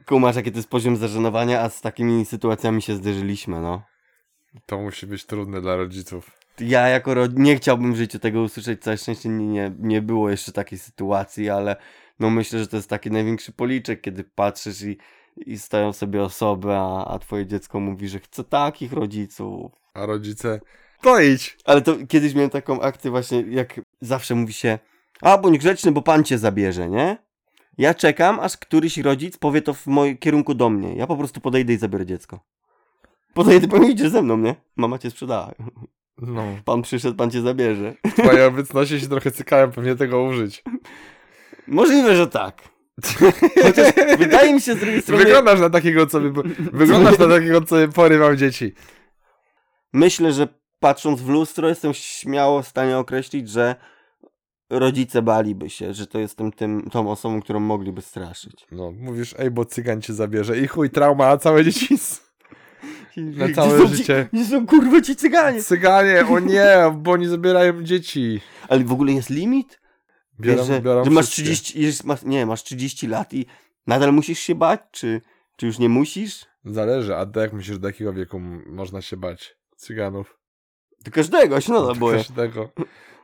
Kumasz, 0.07 0.37
jaki 0.37 0.52
to 0.52 0.59
jest 0.59 0.69
poziom 0.69 0.97
zażenowania, 0.97 1.61
a 1.61 1.69
z 1.69 1.80
takimi 1.80 2.25
sytuacjami 2.25 2.83
się 2.83 2.95
zderzyliśmy, 2.97 3.61
no. 3.61 3.83
To 4.66 4.78
musi 4.78 5.07
być 5.07 5.25
trudne 5.25 5.61
dla 5.61 5.76
rodziców. 5.76 6.30
Ja 6.61 6.88
jako 6.88 7.14
rod... 7.14 7.38
nie 7.38 7.57
chciałbym 7.57 7.92
w 7.92 7.97
życiu 7.97 8.19
tego 8.19 8.42
usłyszeć, 8.42 8.83
całe 8.83 8.99
szczęście 8.99 9.28
nie, 9.28 9.47
nie, 9.47 9.73
nie 9.78 10.02
było 10.02 10.30
jeszcze 10.30 10.52
takiej 10.52 10.78
sytuacji, 10.78 11.50
ale 11.50 11.76
no 12.21 12.30
myślę, 12.30 12.59
że 12.59 12.66
to 12.66 12.76
jest 12.76 12.88
taki 12.88 13.11
największy 13.11 13.52
policzek, 13.52 14.00
kiedy 14.00 14.25
patrzysz 14.25 14.83
i, 14.83 14.99
i 15.37 15.59
stoją 15.59 15.92
sobie 15.92 16.23
osoby, 16.23 16.73
a, 16.73 17.04
a 17.04 17.19
twoje 17.19 17.47
dziecko 17.47 17.80
mówi, 17.80 18.09
że 18.09 18.19
chce 18.19 18.45
takich 18.45 18.92
rodziców. 18.92 19.73
A 19.95 20.07
rodzice, 20.07 20.61
to 21.02 21.21
idź. 21.21 21.59
Ale 21.64 21.83
to 21.83 21.97
kiedyś 22.09 22.35
miałem 22.35 22.50
taką 22.50 22.80
akcję 22.80 23.11
właśnie, 23.11 23.40
jak 23.40 23.80
zawsze 24.00 24.35
mówi 24.35 24.52
się, 24.52 24.78
a 25.21 25.38
bądź 25.38 25.59
grzeczny, 25.59 25.92
bo 25.92 26.02
pan 26.02 26.25
cię 26.25 26.38
zabierze, 26.38 26.88
nie? 26.88 27.30
Ja 27.79 27.95
czekam, 27.95 28.41
aż 28.41 28.57
któryś 28.57 28.99
rodzic 28.99 29.39
powie 29.39 29.62
to 29.62 29.75
w 29.75 29.87
moim 29.87 30.17
kierunku 30.19 30.55
do 30.55 30.71
mnie. 30.71 30.95
Ja 30.97 31.07
po 31.07 31.17
prostu 31.17 31.41
podejdę 31.41 31.73
i 31.73 31.77
zabiorę 31.77 32.07
dziecko. 32.07 32.41
Podejdę, 33.35 33.89
idziesz 33.89 34.11
ze 34.11 34.23
mną, 34.23 34.39
nie? 34.39 34.55
Mama 34.77 34.99
cię 34.99 35.11
sprzedała. 35.11 35.55
No, 36.19 36.45
Pan 36.65 36.83
przyszedł, 36.83 37.17
pan 37.17 37.31
cię 37.31 37.41
zabierze. 37.41 37.95
w 38.05 38.12
twojej 38.12 38.45
obecności 38.45 39.00
się 39.00 39.09
trochę 39.09 39.31
cykałem 39.31 39.73
pewnie 39.73 39.97
tego 39.97 40.23
użyć. 40.23 40.62
Możliwe, 41.67 42.17
że 42.17 42.27
tak. 42.27 42.62
Chociaż 43.62 43.93
wydaje 44.19 44.55
mi 44.55 44.61
się 44.61 44.75
z 44.75 44.79
drugiej 44.79 45.03
strony... 45.03 45.25
Wyglądasz 45.25 45.61
na 45.61 45.71
takiego, 45.71 46.07
co 46.07 46.21
by... 46.21 46.43
Wyglądasz 46.73 47.19
na 47.19 47.29
takiego, 47.29 47.61
co 47.61 47.77
porywał 47.95 48.37
dzieci. 48.37 48.73
Myślę, 49.93 50.33
że 50.33 50.49
patrząc 50.81 51.23
w 51.23 51.29
lustro 51.29 51.69
jestem 51.69 51.95
śmiało 51.95 52.62
w 52.62 52.69
stanie 52.69 52.99
określić, 52.99 53.49
że 53.49 53.77
rodzice 54.71 55.23
baliby 55.23 55.71
się, 55.71 55.95
że 55.95 56.07
to 56.07 56.19
jestem 56.19 56.53
tym, 56.53 56.91
tą 56.91 57.11
osobą, 57.11 57.41
którą 57.43 57.61
mogliby 57.61 58.03
straszyć. 58.03 58.67
No, 58.73 58.93
mówisz, 58.93 59.35
ej, 59.39 59.50
bo 59.50 59.65
cygan 59.65 60.03
cię 60.03 60.15
zabierze. 60.15 60.59
I 60.59 60.67
chuj, 60.67 60.91
trauma, 60.91 61.27
a 61.27 61.37
całe 61.37 61.65
dzieciństwo. 61.65 62.31
Na 63.17 63.53
całe 63.55 63.79
są 63.79 63.87
życie. 63.87 64.29
Ci, 64.31 64.37
gdzie 64.37 64.47
są 64.50 64.67
kurwa 64.67 65.00
ci 65.00 65.17
cyganie? 65.17 65.62
Cyganie, 65.62 66.27
o 66.27 66.39
nie, 66.39 66.77
bo 66.97 67.12
oni 67.12 67.27
zabierają 67.27 67.83
dzieci. 67.83 68.41
Ale 68.69 68.85
w 68.85 68.93
ogóle 68.93 69.12
jest 69.12 69.31
limit? 69.31 69.81
Biorą, 70.41 70.59
Wiesz, 70.59 70.67
że, 70.67 70.81
biorą 70.81 71.05
że 71.05 71.11
masz 71.11 71.27
wszystkie. 71.27 71.43
30, 71.55 71.83
jest, 71.83 72.05
masz, 72.05 72.23
nie, 72.23 72.47
masz 72.47 72.62
30 72.65 73.07
lat 73.07 73.35
i 73.35 73.47
nadal 73.87 74.12
musisz 74.12 74.39
się 74.39 74.55
bać, 74.55 74.81
czy, 74.91 75.21
czy 75.57 75.67
już 75.67 75.79
nie 75.79 75.89
musisz? 75.89 76.47
Zależy, 76.65 77.17
a 77.17 77.27
do 77.27 77.41
jak 77.41 77.53
myślisz, 77.53 77.79
do 77.79 77.89
jakiego 77.89 78.12
wieku 78.12 78.41
można 78.67 79.03
się 79.03 79.17
bać? 79.17 79.57
Cyganów. 79.77 80.39
Do 81.05 81.11
każdego 81.11 81.61
się 81.61 81.73
nadal 81.73 81.95
Do 81.95 82.00
boję. 82.00 82.17
każdego. 82.19 82.71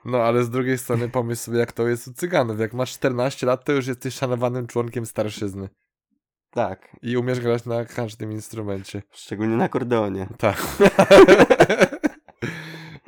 No, 0.06 0.18
ale 0.22 0.44
z 0.44 0.50
drugiej 0.50 0.78
strony 0.78 1.08
pomyśl 1.08 1.40
sobie, 1.40 1.58
jak 1.58 1.72
to 1.72 1.88
jest 1.88 2.08
u 2.08 2.12
cyganów. 2.12 2.60
Jak 2.60 2.74
masz 2.74 2.92
14 2.92 3.46
lat, 3.46 3.64
to 3.64 3.72
już 3.72 3.86
jesteś 3.86 4.14
szanowanym 4.14 4.66
członkiem 4.66 5.06
starszyzny. 5.06 5.68
Tak, 6.50 6.96
I 7.02 7.16
umiesz 7.16 7.40
grać 7.40 7.64
na 7.64 7.84
każdym 7.84 8.32
instrumencie. 8.32 9.02
szczególnie 9.12 9.56
na 9.56 9.64
akordeonie. 9.64 10.26
Tak. 10.38 10.56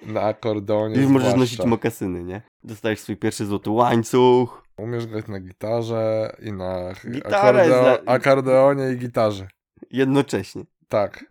na 0.06 0.20
akordeonie 0.20 0.96
Już 0.96 1.06
możesz 1.10 1.28
zwłaszcza. 1.28 1.40
nosić 1.40 1.64
mokasyny, 1.64 2.24
nie? 2.24 2.42
Dostajesz 2.64 3.00
swój 3.00 3.16
pierwszy 3.16 3.46
złoty 3.46 3.70
łańcuch. 3.70 4.62
Umiesz 4.78 5.06
grać 5.06 5.26
na 5.28 5.40
gitarze 5.40 6.36
i 6.42 6.52
na 6.52 6.92
akordeo- 6.92 7.98
akordeonie 8.06 8.92
i 8.92 8.96
gitarze. 8.98 9.48
Jednocześnie. 9.90 10.62
Tak. 10.88 11.24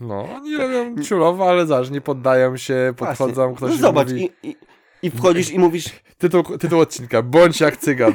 No, 0.00 0.28
oni 0.34 0.56
robią 0.56 1.02
ciulowo, 1.02 1.48
ale 1.50 1.66
zaż 1.66 1.90
nie 1.90 2.00
poddają 2.00 2.56
się, 2.56 2.94
podchodzą, 2.96 3.34
Właśnie. 3.34 3.56
ktoś 3.56 3.70
no 3.70 3.76
zobacz, 3.76 4.08
mówi... 4.08 4.30
i, 4.42 4.48
i, 4.50 4.56
i 5.02 5.10
wchodzisz 5.10 5.50
i 5.50 5.58
mówisz, 5.58 5.88
Tytuł, 6.18 6.42
tytuł 6.58 6.80
odcinka, 6.80 7.22
bądź 7.22 7.60
jak 7.60 7.76
cygan. 7.76 8.14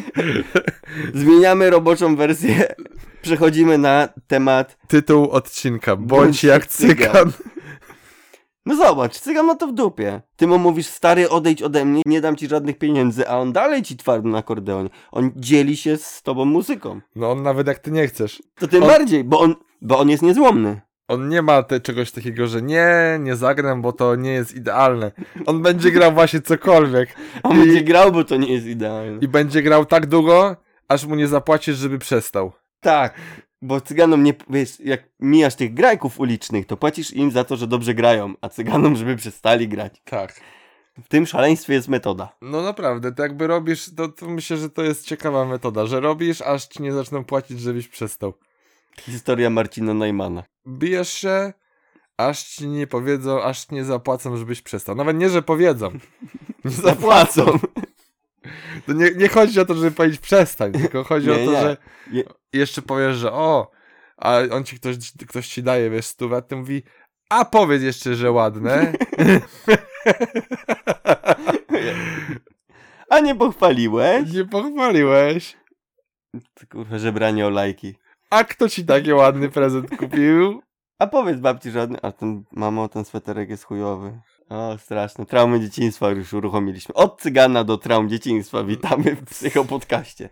zmieniamy 1.14 1.70
roboczą 1.70 2.16
wersję, 2.16 2.74
przechodzimy 3.22 3.78
na 3.78 4.08
temat, 4.26 4.78
tytuł 4.88 5.30
odcinka, 5.30 5.96
bądź, 5.96 6.08
Bądź 6.10 6.44
jak 6.44 6.66
cygan. 6.66 7.32
no 8.66 8.76
zobacz, 8.76 9.18
cygan 9.18 9.46
ma 9.46 9.54
to 9.54 9.66
w 9.66 9.72
dupie. 9.72 10.22
Ty 10.36 10.46
mu 10.46 10.58
mówisz, 10.58 10.86
stary, 10.86 11.28
odejdź 11.28 11.62
ode 11.62 11.84
mnie, 11.84 12.02
nie 12.06 12.20
dam 12.20 12.36
ci 12.36 12.48
żadnych 12.48 12.78
pieniędzy, 12.78 13.28
a 13.28 13.38
on 13.38 13.52
dalej 13.52 13.82
ci 13.82 13.96
twardo 13.96 14.28
na 14.28 14.38
akordeonie. 14.38 14.88
On 15.12 15.30
dzieli 15.36 15.76
się 15.76 15.96
z 15.96 16.22
tobą 16.22 16.44
muzyką. 16.44 17.00
No 17.16 17.30
on 17.30 17.42
nawet 17.42 17.66
jak 17.66 17.78
ty 17.78 17.90
nie 17.90 18.06
chcesz. 18.08 18.42
To 18.58 18.68
tym 18.68 18.82
On- 18.82 18.88
bardziej, 18.88 19.24
bo 19.24 19.40
on, 19.40 19.54
bo 19.82 19.98
on 19.98 20.08
jest 20.10 20.22
niezłomny. 20.22 20.80
On 21.10 21.28
nie 21.28 21.42
ma 21.42 21.62
te, 21.62 21.80
czegoś 21.80 22.10
takiego, 22.12 22.46
że 22.46 22.62
nie, 22.62 22.88
nie 23.20 23.36
zagram, 23.36 23.82
bo 23.82 23.92
to 23.92 24.16
nie 24.16 24.30
jest 24.32 24.54
idealne. 24.56 25.12
On 25.46 25.62
będzie 25.62 25.90
grał 25.90 26.12
właśnie 26.12 26.40
cokolwiek. 26.40 27.14
On 27.42 27.56
I- 27.56 27.60
będzie 27.60 27.82
grał, 27.82 28.12
bo 28.12 28.24
to 28.24 28.36
nie 28.36 28.52
jest 28.52 28.66
idealne. 28.66 29.18
I 29.20 29.28
będzie 29.28 29.62
grał 29.62 29.86
tak 29.86 30.06
długo, 30.06 30.56
aż 30.88 31.06
mu 31.06 31.14
nie 31.14 31.28
zapłacisz, 31.28 31.76
żeby 31.76 31.98
przestał. 31.98 32.52
Tak, 32.80 33.14
bo 33.62 33.80
cyganom 33.80 34.22
nie, 34.24 34.34
wiesz, 34.50 34.80
jak 34.80 35.00
mijasz 35.20 35.54
tych 35.54 35.74
grajków 35.74 36.20
ulicznych, 36.20 36.66
to 36.66 36.76
płacisz 36.76 37.12
im 37.12 37.30
za 37.30 37.44
to, 37.44 37.56
że 37.56 37.66
dobrze 37.66 37.94
grają, 37.94 38.34
a 38.40 38.48
cyganom, 38.48 38.96
żeby 38.96 39.16
przestali 39.16 39.68
grać. 39.68 40.02
Tak. 40.04 40.40
W 41.04 41.08
tym 41.08 41.26
szaleństwie 41.26 41.74
jest 41.74 41.88
metoda. 41.88 42.36
No 42.42 42.62
naprawdę, 42.62 43.12
to 43.12 43.22
jakby 43.22 43.46
robisz, 43.46 43.94
to, 43.96 44.08
to 44.08 44.26
myślę, 44.28 44.56
że 44.56 44.70
to 44.70 44.82
jest 44.82 45.06
ciekawa 45.06 45.44
metoda, 45.44 45.86
że 45.86 46.00
robisz, 46.00 46.42
aż 46.42 46.66
ci 46.66 46.82
nie 46.82 46.92
zaczną 46.92 47.24
płacić, 47.24 47.60
żebyś 47.60 47.88
przestał. 47.88 48.34
Historia 49.00 49.50
Marcina 49.50 49.94
Najmana. 49.94 50.42
Bijesz 50.68 51.12
się, 51.12 51.52
aż 52.16 52.42
ci 52.44 52.68
nie 52.68 52.86
powiedzą, 52.86 53.42
aż 53.42 53.70
nie 53.70 53.84
zapłacą, 53.84 54.36
żebyś 54.36 54.62
przestał. 54.62 54.94
Nawet 54.96 55.16
nie, 55.16 55.28
że 55.28 55.42
powiedzą. 55.42 55.90
Nie 56.64 56.70
zapłacą. 56.70 57.46
To 58.86 58.92
nie, 58.92 59.10
nie 59.10 59.28
chodzi 59.28 59.60
o 59.60 59.64
to, 59.64 59.74
żeby 59.74 59.90
powiedzieć 59.90 60.20
przestań, 60.20 60.72
tylko 60.72 61.04
chodzi 61.04 61.26
Nie, 61.26 61.32
o 61.32 61.36
to, 61.36 61.42
nie. 61.52 61.60
że 61.60 61.76
Je- 62.12 62.24
jeszcze 62.52 62.82
powiesz, 62.82 63.16
że 63.16 63.32
o, 63.32 63.70
a 64.16 64.38
on 64.50 64.64
ci 64.64 64.76
ktoś, 64.76 64.96
ktoś 65.28 65.48
ci 65.48 65.62
daje, 65.62 65.90
wiesz, 65.90 66.06
stówę, 66.06 66.36
a 66.36 66.42
ty 66.42 66.56
mówi, 66.56 66.82
a 67.30 67.44
powiedz 67.44 67.82
jeszcze, 67.82 68.14
że 68.14 68.30
ładne. 68.32 68.92
A 73.10 73.20
nie 73.20 73.34
pochwaliłeś? 73.34 74.32
Nie 74.32 74.44
pochwaliłeś. 74.44 75.56
Kurwa, 76.70 76.98
żebranie 76.98 77.46
o 77.46 77.50
lajki. 77.50 77.94
A 78.30 78.44
kto 78.44 78.68
ci 78.68 78.84
taki 78.84 79.12
ładny 79.12 79.48
prezent 79.48 79.96
kupił? 79.96 80.62
A 80.98 81.06
powiedz 81.06 81.40
babci 81.40 81.70
żadny, 81.70 81.98
a 82.02 82.12
ten, 82.12 82.44
mamo, 82.52 82.88
ten 82.88 83.04
sweterek 83.04 83.50
jest 83.50 83.64
chujowy. 83.64 84.20
O, 84.48 84.78
straszne. 84.78 85.26
Traumy 85.26 85.60
dzieciństwa 85.60 86.10
już 86.10 86.32
uruchomiliśmy. 86.32 86.94
Od 86.94 87.20
cygana 87.20 87.64
do 87.64 87.78
traum 87.78 88.08
dzieciństwa. 88.08 88.64
Witamy 88.64 89.16
w 89.16 89.24
psychopodcaście. 89.24 90.28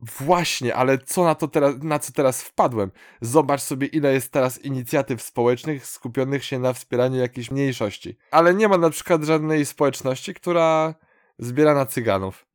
Właśnie, 0.00 0.74
ale 0.74 0.98
co 0.98 1.24
na 1.24 1.34
to 1.34 1.48
teraz, 1.48 1.74
na 1.82 1.98
co 1.98 2.12
teraz 2.12 2.42
wpadłem? 2.42 2.90
Zobacz 3.20 3.60
sobie, 3.60 3.86
ile 3.86 4.12
jest 4.12 4.32
teraz 4.32 4.64
inicjatyw 4.64 5.22
społecznych 5.22 5.86
skupionych 5.86 6.44
się 6.44 6.58
na 6.58 6.72
wspieraniu 6.72 7.16
jakiejś 7.16 7.50
mniejszości. 7.50 8.16
Ale 8.30 8.54
nie 8.54 8.68
ma 8.68 8.78
na 8.78 8.90
przykład 8.90 9.24
żadnej 9.24 9.66
społeczności, 9.66 10.34
która 10.34 10.94
zbiera 11.38 11.74
na 11.74 11.86
cyganów. 11.86 12.46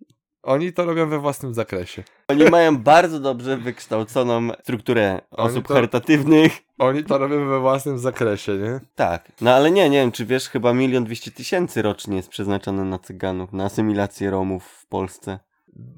Oni 0.47 0.73
to 0.73 0.85
robią 0.85 1.09
we 1.09 1.19
własnym 1.19 1.53
zakresie. 1.53 2.03
Oni 2.27 2.43
mają 2.43 2.77
bardzo 2.77 3.19
dobrze 3.19 3.57
wykształconą 3.57 4.47
strukturę 4.63 5.21
osób 5.31 5.67
to- 5.67 5.73
charytatywnych. 5.73 6.51
Oni 6.77 7.03
to 7.03 7.17
robią 7.17 7.47
we 7.49 7.59
własnym 7.59 7.99
zakresie, 7.99 8.57
nie? 8.57 8.79
Tak, 8.95 9.31
no 9.41 9.53
ale 9.53 9.71
nie, 9.71 9.89
nie 9.89 9.97
wiem, 10.01 10.11
czy 10.11 10.25
wiesz, 10.25 10.49
chyba 10.49 10.73
milion 10.73 11.03
dwieście 11.03 11.31
tysięcy 11.31 11.81
rocznie 11.81 12.15
jest 12.15 12.29
przeznaczone 12.29 12.83
na 12.83 12.99
cyganów, 12.99 13.53
na 13.53 13.65
asymilację 13.65 14.31
Romów 14.31 14.63
w 14.65 14.85
Polsce. 14.87 15.39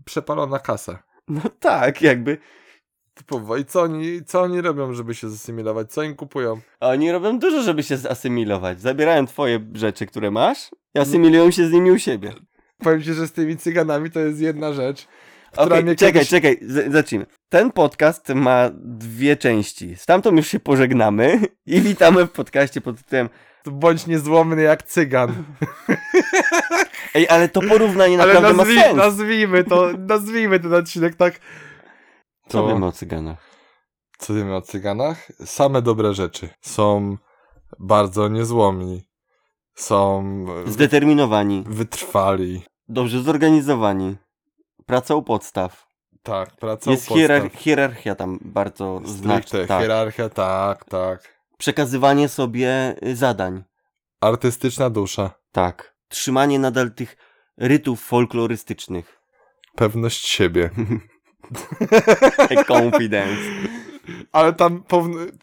Przepalona 0.05 0.59
kasa. 0.59 1.03
No 1.27 1.41
tak, 1.59 2.01
jakby. 2.01 2.37
Typowo. 3.13 3.57
I 3.57 3.65
co 3.65 3.81
oni, 3.81 4.23
co 4.25 4.41
oni 4.41 4.61
robią, 4.61 4.93
żeby 4.93 5.15
się 5.15 5.29
zasymilować? 5.29 5.91
Co 5.91 6.03
im 6.03 6.15
kupują? 6.15 6.59
Oni 6.79 7.11
robią 7.11 7.39
dużo, 7.39 7.61
żeby 7.63 7.83
się 7.83 7.97
zasymilować. 7.97 8.81
Zabierają 8.81 9.25
twoje 9.25 9.59
rzeczy, 9.73 10.05
które 10.05 10.31
masz 10.31 10.71
i 10.95 10.99
asymilują 10.99 11.51
się 11.51 11.67
z 11.67 11.71
nimi 11.71 11.91
u 11.91 11.99
siebie. 11.99 12.33
Powiem 12.79 13.01
ci, 13.03 13.13
że 13.13 13.27
z 13.27 13.31
tymi 13.31 13.57
cyganami 13.57 14.11
to 14.11 14.19
jest 14.19 14.39
jedna 14.41 14.73
rzecz, 14.73 15.07
która 15.51 15.65
Okej, 15.65 15.83
mnie 15.83 15.95
czekaj, 15.95 16.13
kiedyś... 16.13 16.29
czekaj, 16.29 16.59
z- 16.61 16.91
zacznijmy. 16.93 17.25
Ten 17.49 17.71
podcast 17.71 18.29
ma 18.29 18.69
dwie 18.73 19.37
części. 19.37 19.95
Z 19.95 20.05
tamtą 20.05 20.35
już 20.35 20.47
się 20.47 20.59
pożegnamy 20.59 21.41
i 21.65 21.81
witamy 21.81 22.25
w 22.25 22.31
podcaście 22.31 22.81
pod 22.81 22.97
tytułem 22.97 23.29
bądź 23.65 24.07
niezłomny 24.07 24.61
jak 24.61 24.83
cygan. 24.83 25.33
Ej, 27.15 27.27
ale 27.29 27.49
to 27.49 27.61
porównanie 27.61 28.21
Ale 28.21 28.33
naprawdę 28.33 28.57
nazwij, 28.57 28.75
ma 28.75 28.83
sens. 28.83 28.97
nazwijmy 28.97 29.63
to, 29.63 29.89
nazwijmy 29.97 30.59
ten 30.59 30.73
odcinek 30.73 31.15
tak. 31.15 31.39
Co 32.47 32.61
To- 32.61 32.67
wiemy 32.67 32.85
o 32.85 32.91
cyganach? 32.91 33.49
Co 34.17 34.33
wiemy 34.33 34.55
o 34.55 34.61
cyganach? 34.61 35.27
Same 35.45 35.81
dobre 35.81 36.13
rzeczy. 36.13 36.49
Są 36.61 37.17
bardzo 37.79 38.27
niezłomni. 38.27 39.03
Są 39.75 40.23
Zdeterminowani, 40.65 41.63
wytrwali. 41.67 42.61
Dobrze 42.89 43.21
zorganizowani, 43.21 44.15
praca 44.85 45.15
u 45.15 45.23
podstaw. 45.23 45.87
Tak, 46.23 46.55
praca 46.55 46.91
Jest 46.91 47.03
u 47.03 47.13
podstaw. 47.13 47.29
hierar- 47.29 47.49
hierarchia 47.55 48.15
tam 48.15 48.39
bardzo 48.41 49.01
znaczna. 49.05 49.59
Tak. 49.67 49.81
hierarchia, 49.81 50.29
tak, 50.29 50.85
tak. 50.85 51.39
Przekazywanie 51.57 52.29
sobie 52.29 52.95
y, 53.07 53.15
zadań. 53.15 53.63
Artystyczna 54.21 54.89
dusza. 54.89 55.31
Tak. 55.51 55.95
Trzymanie 56.07 56.59
nadal 56.59 56.91
tych 56.91 57.17
rytów 57.57 58.01
folklorystycznych. 58.01 59.19
Pewność 59.75 60.27
siebie. 60.27 60.69
Confidence. 62.67 63.41
Ale 64.31 64.53
tam 64.53 64.83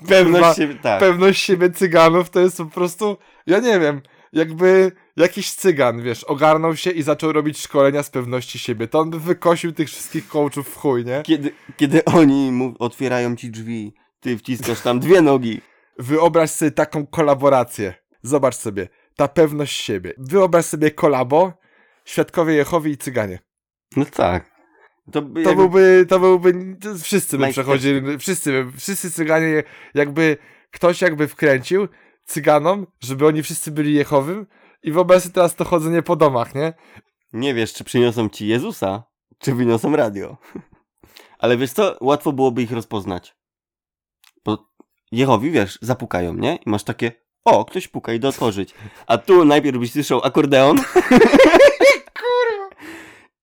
Pewność 0.08 0.56
siebie, 0.58 0.74
tak. 0.74 1.00
pewność 1.00 1.42
siebie 1.42 1.70
cyganów 1.70 2.30
to 2.30 2.40
jest 2.40 2.56
po 2.56 2.66
prostu, 2.66 3.16
ja 3.46 3.58
nie 3.58 3.80
wiem, 3.80 4.00
jakby 4.32 4.92
jakiś 5.16 5.52
cygan, 5.52 6.02
wiesz, 6.02 6.24
ogarnął 6.24 6.76
się 6.76 6.90
i 6.90 7.02
zaczął 7.02 7.32
robić 7.32 7.58
szkolenia 7.58 8.02
z 8.02 8.10
pewności 8.10 8.58
siebie. 8.58 8.88
To 8.88 8.98
on 8.98 9.10
by 9.10 9.20
wykosił 9.20 9.72
tych 9.72 9.88
wszystkich 9.88 10.28
coachów 10.28 10.68
w 10.68 10.76
chuj, 10.76 11.04
nie? 11.04 11.22
Kiedy, 11.24 11.50
kiedy 11.76 12.04
oni 12.04 12.52
mu 12.52 12.74
otwierają 12.78 13.36
ci 13.36 13.50
drzwi, 13.50 13.94
ty 14.20 14.38
wciskasz 14.38 14.80
tam 14.80 15.00
dwie 15.00 15.20
nogi. 15.22 15.60
Wyobraź 15.98 16.50
sobie 16.50 16.70
taką 16.70 17.06
kolaborację. 17.06 17.94
Zobacz 18.22 18.56
sobie, 18.56 18.88
ta 19.16 19.28
pewność 19.28 19.76
siebie. 19.80 20.12
Wyobraź 20.18 20.64
sobie 20.64 20.90
kolabo, 20.90 21.52
Świadkowie 22.04 22.54
Jehowi 22.54 22.90
i 22.90 22.96
Cyganie. 22.96 23.38
No 23.96 24.04
tak. 24.04 24.50
To, 25.12 25.22
by 25.22 25.42
To 25.42 25.48
jakby- 25.48 25.62
byłby, 25.62 26.06
to 26.08 26.20
byłby, 26.20 26.76
to 26.80 26.94
wszyscy 26.94 27.38
by 27.38 27.48
przechodzili, 27.48 28.18
wszyscy, 28.18 28.66
wszyscy 28.78 29.10
Cyganie, 29.10 29.62
jakby 29.94 30.36
ktoś 30.70 31.02
jakby 31.02 31.28
wkręcił 31.28 31.88
Cyganom, 32.24 32.86
żeby 33.00 33.26
oni 33.26 33.42
wszyscy 33.42 33.70
byli 33.70 33.94
Jehowym 33.94 34.46
i 34.82 34.92
wyobraź 34.92 35.22
sobie 35.22 35.34
teraz 35.34 35.54
to 35.54 35.64
chodzenie 35.64 36.02
po 36.02 36.16
domach, 36.16 36.54
nie? 36.54 36.72
Nie 37.32 37.54
wiesz, 37.54 37.72
czy 37.72 37.84
przyniosą 37.84 38.28
ci 38.28 38.46
Jezusa, 38.46 39.04
czy 39.38 39.54
wyniosą 39.54 39.96
radio. 39.96 40.36
Ale 41.38 41.56
wiesz 41.56 41.72
co? 41.72 41.96
Łatwo 42.00 42.32
byłoby 42.32 42.62
ich 42.62 42.72
rozpoznać. 42.72 43.36
Bo 44.44 44.70
Jehowi, 45.12 45.50
wiesz, 45.50 45.78
zapukają, 45.82 46.34
nie? 46.34 46.56
I 46.56 46.70
masz 46.70 46.84
takie, 46.84 47.12
o, 47.44 47.64
ktoś 47.64 47.88
puka, 47.88 48.12
idę 48.12 48.28
otworzyć. 48.28 48.74
A 49.06 49.18
tu 49.18 49.44
najpierw 49.44 49.78
byś 49.78 49.92
słyszał 49.92 50.20
akordeon. 50.24 50.76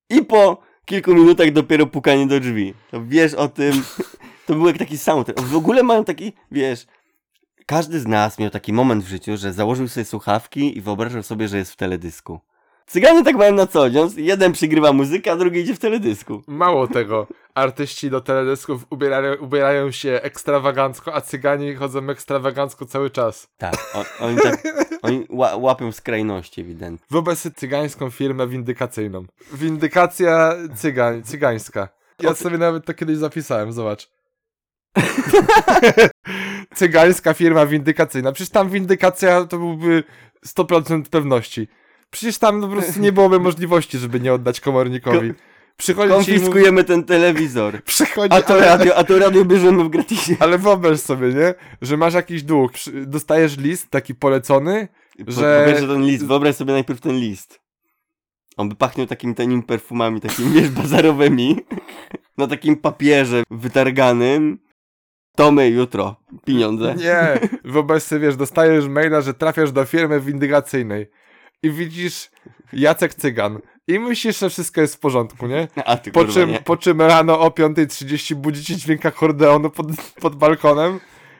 I 0.09 0.25
po 0.25 0.61
kilku 0.85 1.13
minutach 1.13 1.51
dopiero 1.51 1.87
pukanie 1.87 2.27
do 2.27 2.39
drzwi. 2.39 2.73
To 2.91 3.05
wiesz 3.05 3.33
o 3.33 3.47
tym. 3.47 3.83
To 4.45 4.53
był 4.53 4.67
jak 4.67 4.77
taki 4.77 4.97
soundtrack. 4.97 5.41
W 5.41 5.55
ogóle 5.55 5.83
mają 5.83 6.05
taki, 6.05 6.33
wiesz, 6.51 6.85
każdy 7.65 7.99
z 7.99 8.07
nas 8.07 8.39
miał 8.39 8.49
taki 8.49 8.73
moment 8.73 9.03
w 9.03 9.07
życiu, 9.07 9.37
że 9.37 9.53
założył 9.53 9.87
sobie 9.87 10.05
słuchawki 10.05 10.77
i 10.77 10.81
wyobrażał 10.81 11.23
sobie, 11.23 11.47
że 11.47 11.57
jest 11.57 11.71
w 11.71 11.75
teledysku. 11.75 12.39
Cyganie 12.87 13.23
tak 13.23 13.35
mają 13.35 13.53
na 13.53 13.67
co 13.67 13.89
dzień. 13.89 14.09
Jeden 14.15 14.51
przygrywa 14.51 14.93
muzykę, 14.93 15.31
a 15.31 15.35
drugi 15.35 15.59
idzie 15.59 15.75
w 15.75 15.79
teledysku. 15.79 16.41
Mało 16.47 16.87
tego, 16.87 17.27
artyści 17.55 18.09
do 18.09 18.21
teledysków 18.21 18.85
ubierają, 18.89 19.35
ubierają 19.35 19.91
się 19.91 20.19
ekstrawagancko, 20.23 21.13
a 21.13 21.21
Cygani 21.21 21.75
chodzą 21.75 22.09
ekstrawagancko 22.09 22.85
cały 22.85 23.09
czas. 23.09 23.47
Tak. 23.57 23.75
On, 23.93 24.03
oni 24.19 24.37
tak 24.37 24.63
oni 25.01 25.25
ła, 25.29 25.55
łapią 25.55 25.91
skrajności 25.91 26.61
ewidentnie. 26.61 27.07
Wyobraź 27.11 27.37
sobie 27.37 27.55
cygańską 27.55 28.09
firmę 28.09 28.47
windykacyjną. 28.47 29.25
Windykacja 29.53 30.55
cygań, 30.75 31.23
cygańska. 31.23 31.89
Ja 32.19 32.35
sobie 32.35 32.57
nawet 32.57 32.85
to 32.85 32.93
kiedyś 32.93 33.17
zapisałem, 33.17 33.73
zobacz. 33.73 34.09
Cygańska 36.75 37.33
firma 37.33 37.65
windykacyjna. 37.65 38.31
Przecież 38.31 38.49
tam 38.51 38.69
windykacja 38.69 39.45
to 39.45 39.57
byłby 39.57 40.03
100% 40.47 41.03
pewności. 41.03 41.67
Przecież 42.11 42.37
tam 42.37 42.61
po 42.61 42.67
prostu 42.67 42.99
nie 42.99 43.11
byłoby 43.11 43.39
możliwości, 43.39 43.97
żeby 43.97 44.19
nie 44.19 44.33
oddać 44.33 44.59
komornikowi. 44.59 45.33
Przychodzi 45.77 46.13
mówi, 46.13 46.25
Konfiskujemy 46.25 46.83
ten 46.83 47.03
telewizor. 47.03 47.83
przychodzi, 47.83 48.35
A 48.35 48.41
to 48.41 48.53
ale, 48.53 48.65
radio, 48.65 48.95
a 48.95 49.03
to 49.03 49.19
radio 49.19 49.45
bierzemy 49.45 49.83
w 49.83 49.89
gratisie. 49.89 50.35
ale 50.39 50.57
wyobraź 50.57 50.99
sobie, 50.99 51.27
nie? 51.27 51.53
Że 51.81 51.97
masz 51.97 52.13
jakiś 52.13 52.43
dług, 52.43 52.71
dostajesz 52.93 53.57
list 53.57 53.89
taki 53.89 54.15
polecony. 54.15 54.87
Że- 55.27 55.65
Wyobraź 55.65 55.87
ten 55.87 56.03
list, 56.05 56.25
wyobraź 56.25 56.55
sobie 56.55 56.73
najpierw 56.73 57.01
ten 57.01 57.15
list. 57.15 57.59
On 58.57 58.69
by 58.69 58.75
pachniał 58.75 59.07
takimi 59.07 59.35
tanimi 59.35 59.63
perfumami, 59.63 60.21
takimi, 60.21 60.49
wiesz, 60.51 60.69
bazarowymi. 60.69 61.55
Na 62.37 62.47
takim 62.47 62.75
papierze 62.77 63.43
wytarganym. 63.51 64.59
To 65.35 65.51
my 65.51 65.69
jutro. 65.69 66.15
Pieniądze. 66.45 66.95
Nie, 66.97 67.39
wyobraź 67.63 68.03
sobie, 68.03 68.21
wiesz, 68.21 68.35
dostajesz 68.35 68.87
maila, 68.87 69.21
że 69.21 69.33
trafiasz 69.33 69.71
do 69.71 69.85
firmy 69.85 70.19
windykacyjnej 70.21 71.09
i 71.63 71.71
widzisz 71.71 72.29
Jacek 72.73 73.13
Cygan 73.13 73.59
i 73.87 73.99
myślisz, 73.99 74.39
że 74.39 74.49
wszystko 74.49 74.81
jest 74.81 74.95
w 74.95 74.99
porządku, 74.99 75.47
nie? 75.47 75.67
A 75.85 75.97
ty 75.97 76.11
Po 76.11 76.19
kurwa, 76.19 76.33
czym, 76.33 76.49
nie. 76.51 76.59
po 76.61 76.77
czym 76.77 77.01
rano 77.01 77.39
o 77.39 77.47
5.30 77.49 78.35
budzicie 78.35 78.75
dźwięk 78.75 79.05
akordeonu 79.05 79.69
pod, 79.69 79.87
pod 80.21 80.35
balkonem. 80.35 80.99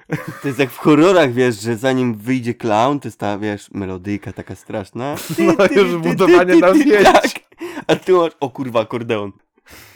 To 0.42 0.48
jest 0.48 0.60
jak 0.60 0.70
w 0.70 0.78
horrorach, 0.78 1.34
wiesz, 1.34 1.62
że 1.62 1.78
zanim 1.78 2.16
wyjdzie 2.16 2.54
clown, 2.54 3.00
to 3.00 3.08
jest 3.08 3.20
ta, 3.20 3.38
wiesz, 3.38 3.72
melodyjka 3.72 4.34
taka 4.34 4.56
straszna. 4.56 5.16
No 5.58 5.66
już 5.82 5.96
budowanie 5.96 6.56
napięcia. 6.56 7.04
Tak. 7.14 7.24
A 7.88 7.96
tu 7.96 8.18
masz, 8.22 8.32
o 8.40 8.50
kurwa, 8.50 8.80
akordeon. 8.82 9.32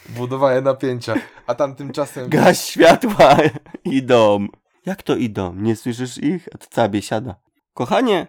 Budowanie 0.10 0.62
napięcia. 0.62 1.14
A 1.48 1.56
tam 1.56 1.76
tymczasem... 1.76 2.30
Gaś 2.30 2.60
światła, 2.62 3.38
idą. 3.86 4.48
Jak 4.86 5.04
to 5.04 5.16
idą? 5.16 5.56
Nie 5.56 5.76
słyszysz 5.76 6.18
ich? 6.18 6.50
A 6.56 6.58
to 6.58 6.66
cała 6.70 6.88
biesiada. 6.90 7.36
Kochanie, 7.74 8.28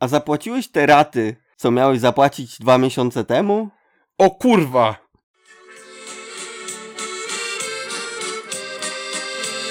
a 0.00 0.08
zapłaciłeś 0.08 0.68
te 0.68 0.86
raty, 0.86 1.36
co 1.56 1.70
miałeś 1.70 2.00
zapłacić 2.00 2.58
dwa 2.58 2.78
miesiące 2.78 3.24
temu? 3.24 3.68
O 4.18 4.30
kurwa! 4.30 4.96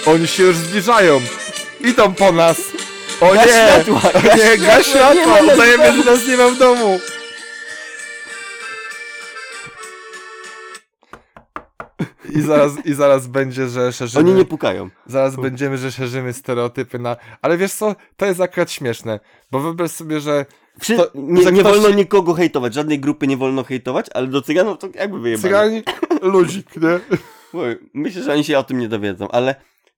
Oni 0.05 0.27
się 0.27 0.43
już 0.43 0.55
zbliżają. 0.55 1.21
Idą 1.81 2.13
po 2.13 2.31
nas. 2.31 2.61
O 3.21 3.33
Gaś 3.33 3.45
nie! 3.45 3.51
światła, 3.51 4.01
O 4.13 4.21
gaś 4.21 4.37
nie, 4.43 4.57
gaś 4.57 4.87
światła, 4.87 5.41
Udajemy, 5.53 6.03
że 6.03 6.11
nas 6.11 6.27
nie 6.27 6.37
ma 6.37 6.47
w 6.47 6.57
domu. 6.57 6.99
I 12.37 12.41
zaraz, 12.41 12.85
I 12.85 12.93
zaraz 12.93 13.27
będzie, 13.27 13.67
że 13.67 13.93
szerzymy... 13.93 14.29
Oni 14.29 14.37
nie 14.37 14.45
pukają. 14.45 14.89
Zaraz 15.05 15.35
będziemy, 15.35 15.77
że 15.77 15.91
szerzymy 15.91 16.33
stereotypy 16.33 16.99
na... 16.99 17.17
Ale 17.41 17.57
wiesz 17.57 17.73
co? 17.73 17.95
To 18.17 18.25
jest 18.25 18.41
akurat 18.41 18.71
śmieszne. 18.71 19.19
Bo 19.51 19.59
wyobraź 19.59 19.91
sobie, 19.91 20.19
że 20.19 20.45
Wszy- 20.79 20.97
To- 20.97 21.11
nie, 21.15 21.43
że 21.43 21.51
nie 21.51 21.61
ktoś- 21.61 21.79
wolno 21.79 21.97
nikogo 21.97 22.33
hejtować, 22.33 22.73
żadnej 22.73 22.99
grupy 22.99 23.27
nie 23.27 23.37
wolno 23.37 23.63
hejtować, 23.63 24.05
ale 24.13 24.27
do 24.27 24.41
cyganów 24.41 24.77
to 24.77 24.87
jakby 24.95 25.19
wyjebane. 25.19 25.41
cygani... 25.43 25.83
Ludzik, 26.21 26.69
nie? 26.75 26.99
Myślę, 27.93 28.23
że 28.23 28.33
oni 28.33 28.43
się 28.43 28.57
o 28.57 28.63
tym 28.63 28.79
nie 28.79 28.87
dowiedzą, 28.87 29.27
ale 29.27 29.55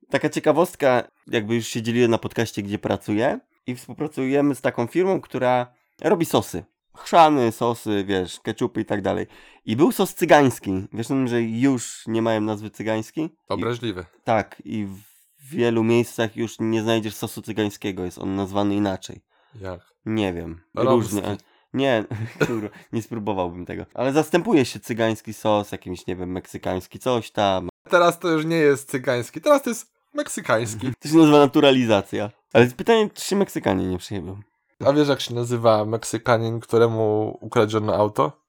taka 0.10 0.30
ciekawostka, 0.30 1.04
jakby 1.28 1.56
już 1.56 1.68
się 1.68 1.82
dzieliłem 1.82 2.12
na 2.12 2.18
podcaście, 2.18 2.64
gdzie 2.64 2.80
pracuję 2.80 3.40
i 3.68 3.76
współpracujemy 3.76 4.56
z 4.56 4.62
taką 4.62 4.88
firmą, 4.88 5.22
która 5.22 5.68
robi 6.02 6.26
sosy. 6.26 6.64
Chrzany, 6.98 7.52
sosy, 7.52 8.04
wiesz, 8.08 8.40
keczupy 8.40 8.82
i 8.82 8.86
tak 8.86 9.02
dalej. 9.02 9.28
I 9.66 9.76
był 9.76 9.92
sos 9.92 10.16
cygański. 10.16 10.88
Wiesz, 10.94 11.08
że 11.26 11.42
już 11.42 12.04
nie 12.08 12.22
mają 12.22 12.42
nazwy 12.42 12.70
cygański? 12.70 13.22
I, 13.22 13.30
Obraźliwy. 13.50 14.06
tak, 14.24 14.62
i 14.66 14.86
w 14.86 15.50
wielu 15.50 15.84
miejscach 15.84 16.36
już 16.38 16.56
nie 16.60 16.82
znajdziesz 16.82 17.16
sosu 17.16 17.42
cygańskiego, 17.42 18.06
jest 18.06 18.18
on 18.18 18.36
nazwany 18.36 18.76
inaczej. 18.76 19.22
Jak? 19.62 19.82
Nie 20.06 20.34
wiem. 20.34 20.62
Romski. 20.76 21.16
Różnie. 21.16 21.38
Nie, 21.74 22.06
kurwa, 22.48 22.68
nie 22.94 23.02
spróbowałbym 23.02 23.66
tego. 23.66 23.86
Ale 23.94 24.14
zastępuje 24.14 24.66
się 24.66 24.80
cygański 24.80 25.34
sos, 25.34 25.72
jakimś, 25.72 26.08
nie 26.08 26.16
wiem, 26.16 26.32
meksykański 26.32 27.00
coś 27.00 27.32
tam. 27.32 27.70
Teraz 27.90 28.20
to 28.20 28.28
już 28.28 28.46
nie 28.46 28.56
jest 28.56 28.90
cygański, 28.90 29.42
teraz 29.42 29.64
to 29.64 29.70
jest 29.70 29.92
meksykański. 30.14 30.92
To 31.00 31.10
się 31.10 31.18
nazywa 31.18 31.40
naturalizacja. 31.40 32.32
Ale 32.54 32.68
pytanie, 32.68 33.10
czy 33.14 33.26
się 33.26 33.36
Meksykanie 33.36 33.88
nie 33.88 33.98
przyjebią. 33.98 34.40
A 34.86 34.94
wiesz 34.94 35.08
jak 35.08 35.22
się 35.22 35.34
nazywa 35.36 35.86
Meksykanin, 35.86 36.60
któremu 36.60 37.38
ukradziono 37.42 37.96
auto? 37.96 38.46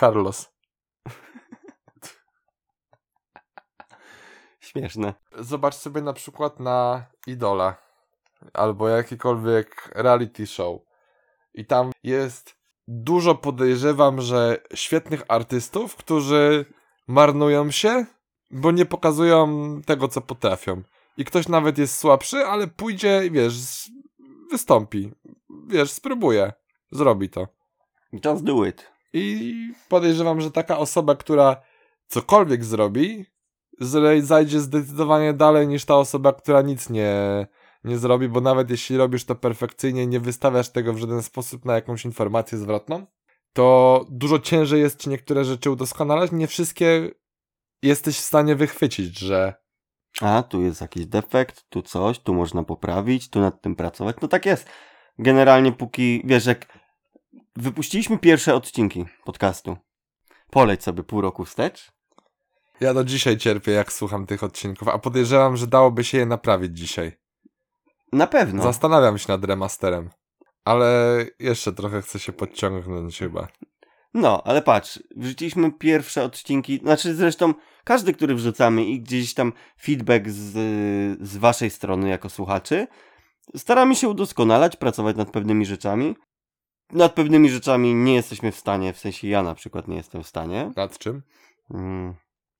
Carlos. 0.00 0.52
Śmieszne. 4.60 5.14
Zobacz 5.38 5.74
sobie 5.74 6.02
na 6.02 6.12
przykład 6.12 6.60
na 6.60 7.06
Idola 7.26 7.76
albo 8.52 8.88
jakikolwiek 8.88 9.90
reality 9.94 10.46
show. 10.46 10.80
I 11.54 11.66
tam 11.66 11.90
jest 12.02 12.56
dużo 12.88 13.34
podejrzewam, 13.34 14.20
że 14.20 14.58
świetnych 14.74 15.22
artystów, 15.28 15.96
którzy 15.96 16.64
marnują 17.08 17.70
się, 17.70 18.06
bo 18.50 18.70
nie 18.70 18.86
pokazują 18.86 19.48
tego, 19.86 20.08
co 20.08 20.20
potrafią. 20.20 20.82
I 21.16 21.24
ktoś 21.24 21.48
nawet 21.48 21.78
jest 21.78 21.98
słabszy, 21.98 22.36
ale 22.36 22.66
pójdzie, 22.66 23.22
wiesz, 23.30 23.90
wystąpi. 24.50 25.12
Wiesz, 25.68 25.92
spróbuje. 25.92 26.52
Zrobi 26.90 27.28
to. 27.28 27.48
Just 28.24 28.44
do 28.44 28.64
it. 28.64 28.90
I 29.12 29.54
podejrzewam, 29.88 30.40
że 30.40 30.50
taka 30.50 30.78
osoba, 30.78 31.14
która 31.14 31.62
cokolwiek 32.06 32.64
zrobi, 32.64 33.26
zajdzie 34.20 34.60
zdecydowanie 34.60 35.32
dalej 35.32 35.68
niż 35.68 35.84
ta 35.84 35.96
osoba, 35.96 36.32
która 36.32 36.62
nic 36.62 36.90
nie, 36.90 37.46
nie 37.84 37.98
zrobi, 37.98 38.28
bo 38.28 38.40
nawet 38.40 38.70
jeśli 38.70 38.96
robisz 38.96 39.24
to 39.24 39.34
perfekcyjnie, 39.34 40.06
nie 40.06 40.20
wystawiasz 40.20 40.68
tego 40.68 40.92
w 40.92 40.98
żaden 40.98 41.22
sposób 41.22 41.64
na 41.64 41.74
jakąś 41.74 42.04
informację 42.04 42.58
zwrotną, 42.58 43.06
to 43.52 44.04
dużo 44.10 44.38
ciężej 44.38 44.80
jest 44.80 45.00
ci 45.00 45.08
niektóre 45.08 45.44
rzeczy 45.44 45.70
udoskonalać. 45.70 46.32
Nie 46.32 46.46
wszystkie 46.46 47.10
jesteś 47.82 48.16
w 48.16 48.24
stanie 48.24 48.56
wychwycić, 48.56 49.18
że 49.18 49.54
A, 50.20 50.42
tu 50.42 50.62
jest 50.62 50.80
jakiś 50.80 51.06
defekt, 51.06 51.64
tu 51.68 51.82
coś, 51.82 52.18
tu 52.18 52.34
można 52.34 52.62
poprawić, 52.62 53.30
tu 53.30 53.40
nad 53.40 53.60
tym 53.60 53.76
pracować. 53.76 54.16
No 54.22 54.28
tak 54.28 54.46
jest. 54.46 54.68
Generalnie 55.18 55.72
póki, 55.72 56.22
wiesz, 56.24 56.46
jak 56.46 56.78
wypuściliśmy 57.56 58.18
pierwsze 58.18 58.54
odcinki 58.54 59.04
podcastu, 59.24 59.76
poleć 60.50 60.82
sobie 60.82 61.02
pół 61.02 61.20
roku 61.20 61.44
wstecz, 61.44 61.92
ja 62.80 62.94
do 62.94 63.04
dzisiaj 63.04 63.36
cierpię, 63.36 63.72
jak 63.72 63.92
słucham 63.92 64.26
tych 64.26 64.42
odcinków, 64.42 64.88
a 64.88 64.98
podejrzewam, 64.98 65.56
że 65.56 65.66
dałoby 65.66 66.04
się 66.04 66.18
je 66.18 66.26
naprawić 66.26 66.78
dzisiaj. 66.78 67.12
na 68.12 68.26
pewno. 68.26 68.62
Zastanawiam 68.62 69.18
się 69.18 69.26
nad 69.28 69.44
remasterem. 69.44 70.10
Ale 70.64 71.18
jeszcze 71.38 71.72
trochę 71.72 72.02
chcę 72.02 72.18
się 72.18 72.32
podciągnąć 72.32 73.18
chyba. 73.18 73.48
No, 74.14 74.42
ale 74.44 74.62
patrz, 74.62 75.02
wrzuciliśmy 75.16 75.72
pierwsze 75.72 76.24
odcinki, 76.24 76.78
znaczy 76.78 77.14
zresztą 77.14 77.54
każdy, 77.84 78.14
który 78.14 78.34
wrzucamy 78.34 78.84
i 78.84 79.00
gdzieś 79.00 79.34
tam 79.34 79.52
feedback 79.82 80.28
z, 80.28 80.52
z 81.28 81.36
waszej 81.36 81.70
strony 81.70 82.08
jako 82.08 82.30
słuchaczy, 82.30 82.86
staramy 83.56 83.96
się 83.96 84.08
udoskonalać, 84.08 84.76
pracować 84.76 85.16
nad 85.16 85.30
pewnymi 85.30 85.66
rzeczami. 85.66 86.16
Nad 86.92 87.12
pewnymi 87.12 87.50
rzeczami 87.50 87.94
nie 87.94 88.14
jesteśmy 88.14 88.52
w 88.52 88.56
stanie, 88.56 88.92
w 88.92 88.98
sensie 88.98 89.28
ja 89.28 89.42
na 89.42 89.54
przykład 89.54 89.88
nie 89.88 89.96
jestem 89.96 90.22
w 90.22 90.26
stanie. 90.26 90.72
Nad 90.76 90.98
czym? 90.98 91.22
Mm, 91.70 92.14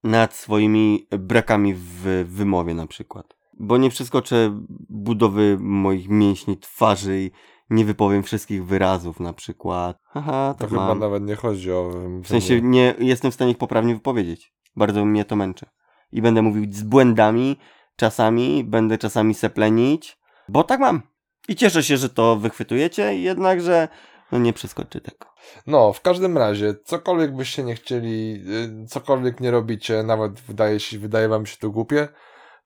nad 0.05 0.35
swoimi 0.35 1.07
brakami 1.11 1.75
w 1.75 2.25
wymowie 2.29 2.75
na 2.75 2.87
przykład. 2.87 3.37
Bo 3.61 3.77
nie 3.77 3.91
przeskoczę 3.91 4.61
budowy 4.89 5.57
moich 5.61 6.09
mięśni 6.09 6.59
twarzy 6.59 7.21
i 7.21 7.31
nie 7.71 7.85
wypowiem 7.85 8.23
wszystkich 8.23 8.65
wyrazów 8.67 9.21
na 9.21 9.33
przykład. 9.33 9.99
Haha, 10.05 10.55
To 10.55 10.61
tak 10.61 10.71
chyba 10.71 10.87
mam. 10.87 10.99
nawet 10.99 11.23
nie 11.23 11.35
chodzi 11.37 11.73
o... 11.73 11.91
W 12.23 12.29
sensie 12.29 12.61
nie 12.63 12.95
jestem 12.99 13.31
w 13.31 13.35
stanie 13.35 13.51
ich 13.51 13.59
poprawnie 13.59 13.95
wypowiedzieć. 13.95 14.55
Bardzo 14.77 15.05
mnie 15.05 15.25
to 15.25 15.37
męczy. 15.37 15.67
I 16.13 16.23
będę 16.23 16.43
mówił 16.43 16.65
z 16.71 16.83
błędami, 16.83 17.57
czasami, 17.97 18.65
będę 18.65 18.99
czasami 18.99 19.35
seplenić, 19.35 20.19
bo 20.49 20.65
tak 20.65 20.81
mam. 20.81 21.03
I 21.49 21.57
cieszę 21.57 21.83
się, 21.83 21.97
że 21.97 22.09
to 22.09 22.37
wychwytujecie, 22.37 23.19
jednakże 23.19 23.89
no 24.33 24.39
nie 24.39 24.53
przeskoczy 24.53 25.01
tego. 25.01 25.27
No, 25.67 25.93
w 25.93 26.01
każdym 26.01 26.39
razie, 26.39 26.75
cokolwiek 26.85 27.37
byście 27.37 27.65
nie 27.65 27.75
chcieli, 27.75 28.43
y, 28.85 28.87
cokolwiek 28.87 29.41
nie 29.41 29.51
robicie, 29.51 30.03
nawet 30.03 30.41
wydaje, 30.41 30.81
się, 30.81 30.99
wydaje 30.99 31.29
wam 31.29 31.47
się 31.47 31.57
to 31.57 31.71
głupie, 31.71 32.09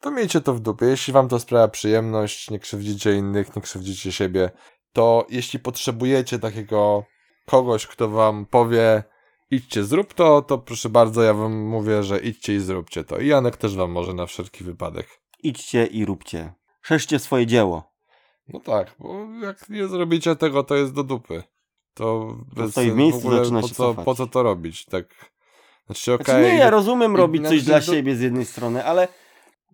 to 0.01 0.11
miejcie 0.11 0.41
to 0.41 0.55
w 0.55 0.61
dupie. 0.61 0.87
Jeśli 0.87 1.12
wam 1.12 1.29
to 1.29 1.41
sprawia 1.41 1.69
przyjemność, 1.69 2.51
nie 2.51 2.59
krzywdzicie 2.59 3.14
innych, 3.14 3.57
nie 3.57 3.62
krzywdzicie 3.62 4.12
siebie, 4.12 4.51
to 4.93 5.27
jeśli 5.31 5.59
potrzebujecie 5.59 6.38
takiego 6.38 7.05
kogoś, 7.47 7.87
kto 7.87 8.09
wam 8.09 8.47
powie 8.47 9.03
idźcie, 9.51 9.85
zrób 9.85 10.14
to, 10.14 10.43
to 10.43 10.59
proszę 10.59 10.88
bardzo, 10.88 11.23
ja 11.23 11.35
wam 11.35 11.59
mówię, 11.59 12.03
że 12.03 12.19
idźcie 12.19 12.55
i 12.55 12.61
zróbcie 12.61 13.05
to. 13.05 13.19
I 13.19 13.27
Janek 13.27 13.57
też 13.57 13.77
wam 13.77 13.91
może 13.91 14.14
na 14.14 14.27
wszelki 14.27 14.64
wypadek. 14.64 15.07
Idźcie 15.43 15.87
i 15.87 16.05
róbcie. 16.05 16.53
Szerzcie 16.88 17.18
swoje 17.18 17.46
dzieło. 17.46 17.92
No 18.48 18.61
tak, 18.61 18.94
bo 18.98 19.27
jak 19.42 19.68
nie 19.68 19.88
zrobicie 19.88 20.37
tego, 20.37 20.62
to 20.64 20.74
jest 20.74 20.94
do 20.94 21.03
dupy. 21.05 21.42
To, 21.94 22.37
bez 22.57 22.70
stoi 22.70 22.90
w 22.90 22.94
miejscu, 22.94 23.20
ogóle 23.20 23.38
zaczyna 23.38 23.61
po 23.61 23.68
się 23.68 23.74
co, 23.74 23.85
cofać. 23.85 24.05
po 24.05 24.14
co 24.14 24.27
to 24.27 24.42
robić? 24.42 24.85
Tak. 24.85 25.05
Znaczy, 25.87 26.05
Znaczy, 26.05 26.14
okej. 26.14 26.42
nie, 26.53 26.59
ja 26.59 26.70
rozumiem 26.70 27.14
i 27.14 27.16
robić 27.16 27.48
coś 27.48 27.62
dla 27.62 27.81
do- 27.81 27.85
siebie 27.87 28.16
z 28.16 28.20
jednej 28.20 28.44
strony, 28.44 28.85
ale 28.85 29.09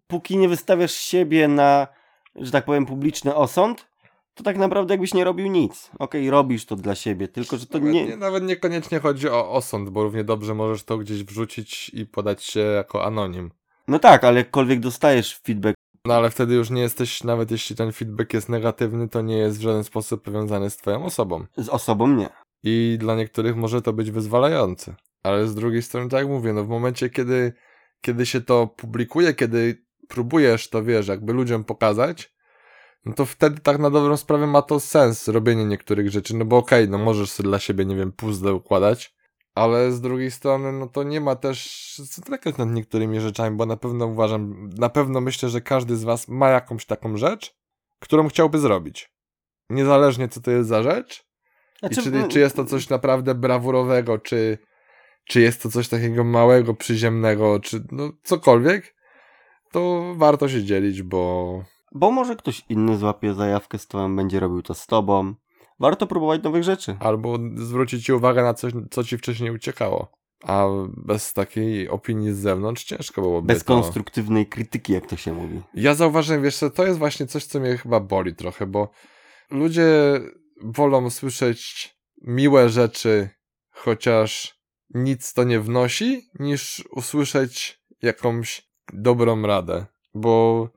póki 0.06 0.36
nie 0.36 0.48
wystawiasz 0.48 0.92
siebie 0.94 1.48
na, 1.48 1.86
że 2.36 2.50
tak 2.50 2.64
powiem, 2.64 2.86
publiczny 2.86 3.34
osąd, 3.34 3.86
to 4.34 4.42
tak 4.42 4.56
naprawdę 4.56 4.94
jakbyś 4.94 5.14
nie 5.14 5.24
robił 5.24 5.46
nic. 5.46 5.90
Okej, 5.98 6.30
robisz 6.30 6.66
to 6.66 6.76
dla 6.76 6.94
siebie, 6.94 7.28
tylko 7.28 7.56
że 7.56 7.66
to 7.66 7.78
nawet, 7.78 7.92
nie... 7.94 8.06
nie, 8.06 8.16
nawet 8.16 8.44
niekoniecznie 8.44 9.00
chodzi 9.00 9.28
o 9.28 9.50
osąd, 9.50 9.90
bo 9.90 10.02
równie 10.02 10.24
dobrze 10.24 10.54
możesz 10.54 10.84
to 10.84 10.98
gdzieś 10.98 11.24
wrzucić 11.24 11.88
i 11.88 12.06
podać 12.06 12.44
się 12.44 12.60
jako 12.60 13.04
anonim. 13.04 13.50
No 13.88 13.98
tak, 13.98 14.24
ale 14.24 14.38
jakkolwiek 14.38 14.80
dostajesz 14.80 15.38
feedback 15.38 15.74
No 16.06 16.14
ale 16.14 16.30
wtedy 16.30 16.54
już 16.54 16.70
nie 16.70 16.82
jesteś, 16.82 17.24
nawet 17.24 17.50
jeśli 17.50 17.76
ten 17.76 17.92
feedback 17.92 18.34
jest 18.34 18.48
negatywny, 18.48 19.08
to 19.08 19.22
nie 19.22 19.38
jest 19.38 19.58
w 19.58 19.62
żaden 19.62 19.84
sposób 19.84 20.22
powiązany 20.22 20.70
z 20.70 20.76
twoją 20.76 21.04
osobą. 21.04 21.44
z 21.56 21.68
osobą, 21.68 22.08
nie. 22.08 22.28
I 22.62 22.96
dla 23.00 23.16
niektórych 23.16 23.56
może 23.56 23.82
to 23.82 23.92
być 23.92 24.10
wyzwalające. 24.10 24.94
Ale 25.22 25.48
z 25.48 25.54
drugiej 25.54 25.82
strony, 25.82 26.08
tak 26.08 26.20
jak 26.20 26.28
mówię, 26.28 26.52
no 26.52 26.64
w 26.64 26.68
momencie, 26.68 27.10
kiedy, 27.10 27.52
kiedy 28.00 28.26
się 28.26 28.40
to 28.40 28.66
publikuje, 28.66 29.34
kiedy 29.34 29.84
próbujesz 30.08 30.70
to, 30.70 30.84
wiesz, 30.84 31.08
jakby 31.08 31.32
ludziom 31.32 31.64
pokazać, 31.64 32.34
no 33.04 33.12
to 33.14 33.26
wtedy 33.26 33.60
tak 33.60 33.78
na 33.78 33.90
dobrą 33.90 34.16
sprawę 34.16 34.46
ma 34.46 34.62
to 34.62 34.80
sens, 34.80 35.28
robienie 35.28 35.64
niektórych 35.64 36.10
rzeczy, 36.10 36.36
no 36.36 36.44
bo 36.44 36.56
okej, 36.56 36.88
no 36.88 36.98
możesz 36.98 37.30
sobie 37.30 37.48
dla 37.48 37.58
siebie, 37.58 37.84
nie 37.84 37.96
wiem, 37.96 38.12
puzzle 38.12 38.54
układać, 38.54 39.13
ale 39.54 39.92
z 39.92 40.00
drugiej 40.00 40.30
strony, 40.30 40.72
no 40.72 40.86
to 40.86 41.02
nie 41.02 41.20
ma 41.20 41.36
też 41.36 41.92
zatrykać 41.98 42.56
nad 42.56 42.70
niektórymi 42.70 43.20
rzeczami, 43.20 43.56
bo 43.56 43.66
na 43.66 43.76
pewno 43.76 44.06
uważam, 44.06 44.70
na 44.78 44.88
pewno 44.88 45.20
myślę, 45.20 45.48
że 45.48 45.60
każdy 45.60 45.96
z 45.96 46.04
was 46.04 46.28
ma 46.28 46.48
jakąś 46.48 46.86
taką 46.86 47.16
rzecz, 47.16 47.56
którą 48.00 48.28
chciałby 48.28 48.58
zrobić. 48.58 49.10
Niezależnie 49.70 50.28
co 50.28 50.40
to 50.40 50.50
jest 50.50 50.68
za 50.68 50.82
rzecz, 50.82 51.24
i 51.90 51.94
Znaczy, 51.94 52.12
czy, 52.12 52.28
czy 52.28 52.40
jest 52.40 52.56
to 52.56 52.64
coś 52.64 52.88
naprawdę 52.88 53.34
brawurowego, 53.34 54.18
czy, 54.18 54.58
czy 55.24 55.40
jest 55.40 55.62
to 55.62 55.70
coś 55.70 55.88
takiego 55.88 56.24
małego, 56.24 56.74
przyziemnego, 56.74 57.60
czy 57.60 57.84
no 57.92 58.10
cokolwiek, 58.22 58.94
to 59.72 60.12
warto 60.16 60.48
się 60.48 60.64
dzielić, 60.64 61.02
bo 61.02 61.64
Bo 61.92 62.10
może 62.10 62.36
ktoś 62.36 62.62
inny 62.68 62.96
złapie 62.96 63.34
zajawkę 63.34 63.78
z 63.78 63.86
tobą, 63.86 64.16
będzie 64.16 64.40
robił 64.40 64.62
to 64.62 64.74
z 64.74 64.86
tobą. 64.86 65.34
Warto 65.80 66.06
próbować 66.06 66.42
nowych 66.42 66.62
rzeczy. 66.64 66.96
albo 67.00 67.38
zwrócić 67.56 68.04
ci 68.04 68.12
uwagę 68.12 68.42
na 68.42 68.54
coś, 68.54 68.72
co 68.90 69.04
ci 69.04 69.18
wcześniej 69.18 69.50
uciekało. 69.50 70.12
A 70.44 70.66
bez 70.96 71.32
takiej 71.32 71.88
opinii 71.88 72.32
z 72.32 72.38
zewnątrz 72.38 72.84
ciężko 72.84 73.20
byłoby 73.22 73.46
Bez 73.46 73.64
to. 73.64 73.74
konstruktywnej 73.74 74.46
krytyki, 74.46 74.92
jak 74.92 75.06
to 75.06 75.16
się 75.16 75.32
mówi. 75.32 75.60
Ja 75.74 75.94
zauważyłem, 75.94 76.42
wiesz 76.42 76.56
co, 76.56 76.70
to 76.70 76.86
jest 76.86 76.98
właśnie 76.98 77.26
coś, 77.26 77.44
co 77.44 77.60
mnie 77.60 77.76
chyba 77.76 78.00
boli 78.00 78.34
trochę, 78.34 78.66
bo 78.66 78.90
ludzie 79.50 80.20
wolą 80.64 81.10
słyszeć 81.10 81.94
miłe 82.22 82.68
rzeczy, 82.68 83.28
chociaż 83.70 84.58
nic 84.94 85.32
to 85.32 85.44
nie 85.44 85.60
wnosi, 85.60 86.22
niż 86.38 86.84
usłyszeć 86.90 87.80
jakąś 88.02 88.68
dobrą 88.92 89.42
radę. 89.42 89.86
Bo 90.14 90.68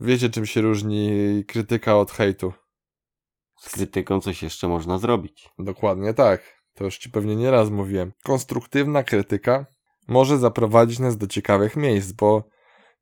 wiecie, 0.00 0.30
czym 0.30 0.46
się 0.46 0.60
różni 0.60 1.10
krytyka 1.48 1.96
od 1.96 2.10
hejtu. 2.10 2.52
Z 3.64 3.72
krytyką 3.72 4.20
coś 4.20 4.42
jeszcze 4.42 4.68
można 4.68 4.98
zrobić. 4.98 5.48
Dokładnie 5.58 6.14
tak. 6.14 6.60
To 6.74 6.84
już 6.84 6.98
ci 6.98 7.10
pewnie 7.10 7.36
nieraz 7.36 7.70
mówiłem. 7.70 8.12
Konstruktywna 8.22 9.02
krytyka 9.02 9.66
może 10.08 10.38
zaprowadzić 10.38 10.98
nas 10.98 11.16
do 11.16 11.26
ciekawych 11.26 11.76
miejsc, 11.76 12.12
bo 12.12 12.44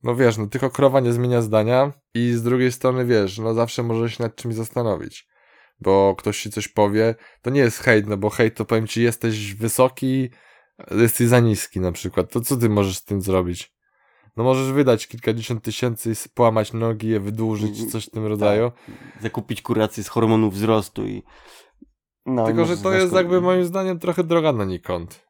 no 0.03 0.17
wiesz, 0.17 0.39
no 0.39 0.47
tylko 0.47 0.71
krowa 0.71 1.01
nie 1.01 1.13
zmienia 1.13 1.43
zdania 1.43 1.93
i 2.15 2.33
z 2.33 2.43
drugiej 2.43 2.73
strony 2.73 3.07
wiesz, 3.07 3.39
no 3.39 3.55
zawsze 3.55 3.83
możesz 3.83 4.17
się 4.17 4.23
nad 4.23 4.37
czymś 4.37 4.55
zastanowić. 4.55 5.27
Bo 5.81 6.15
ktoś 6.19 6.43
ci 6.43 6.51
coś 6.51 6.69
powie, 6.69 7.15
to 7.43 7.51
nie 7.51 7.61
jest 7.61 7.79
hejt, 7.79 8.07
no 8.07 8.17
bo 8.17 8.31
hejt 8.31 8.57
to 8.57 8.65
powiem 8.65 8.87
ci, 8.87 9.03
jesteś 9.03 9.55
wysoki, 9.55 10.31
jesteś 10.91 11.29
za 11.29 11.41
niski 11.41 11.81
na 11.81 11.93
przykład. 11.93 12.33
To 12.33 12.41
co 12.41 12.57
ty 12.57 12.69
możesz 12.69 12.97
z 12.99 13.05
tym 13.05 13.21
zrobić? 13.21 13.73
No 14.37 14.45
możesz 14.45 14.73
wydać 14.73 15.07
kilkadziesiąt 15.07 15.63
tysięcy, 15.63 16.15
połamać 16.35 16.73
nogi, 16.73 17.09
je 17.09 17.21
wydłużyć, 17.21 17.93
coś 17.93 18.07
w 18.07 18.11
tym 18.11 18.27
rodzaju. 18.27 18.73
Zakupić 19.21 19.63
kurację 19.63 20.05
z 20.05 20.09
hormonów 20.09 20.55
wzrostu 20.55 21.07
i 21.07 21.23
No, 22.27 22.47
Tylko, 22.47 22.65
że 22.65 22.71
możesz 22.71 22.83
to 22.83 22.93
jest 22.93 23.13
jakby 23.13 23.41
moim 23.41 23.65
zdaniem 23.65 23.99
trochę 23.99 24.25
droga 24.25 24.53
na 24.53 24.65
nikąd. 24.65 25.27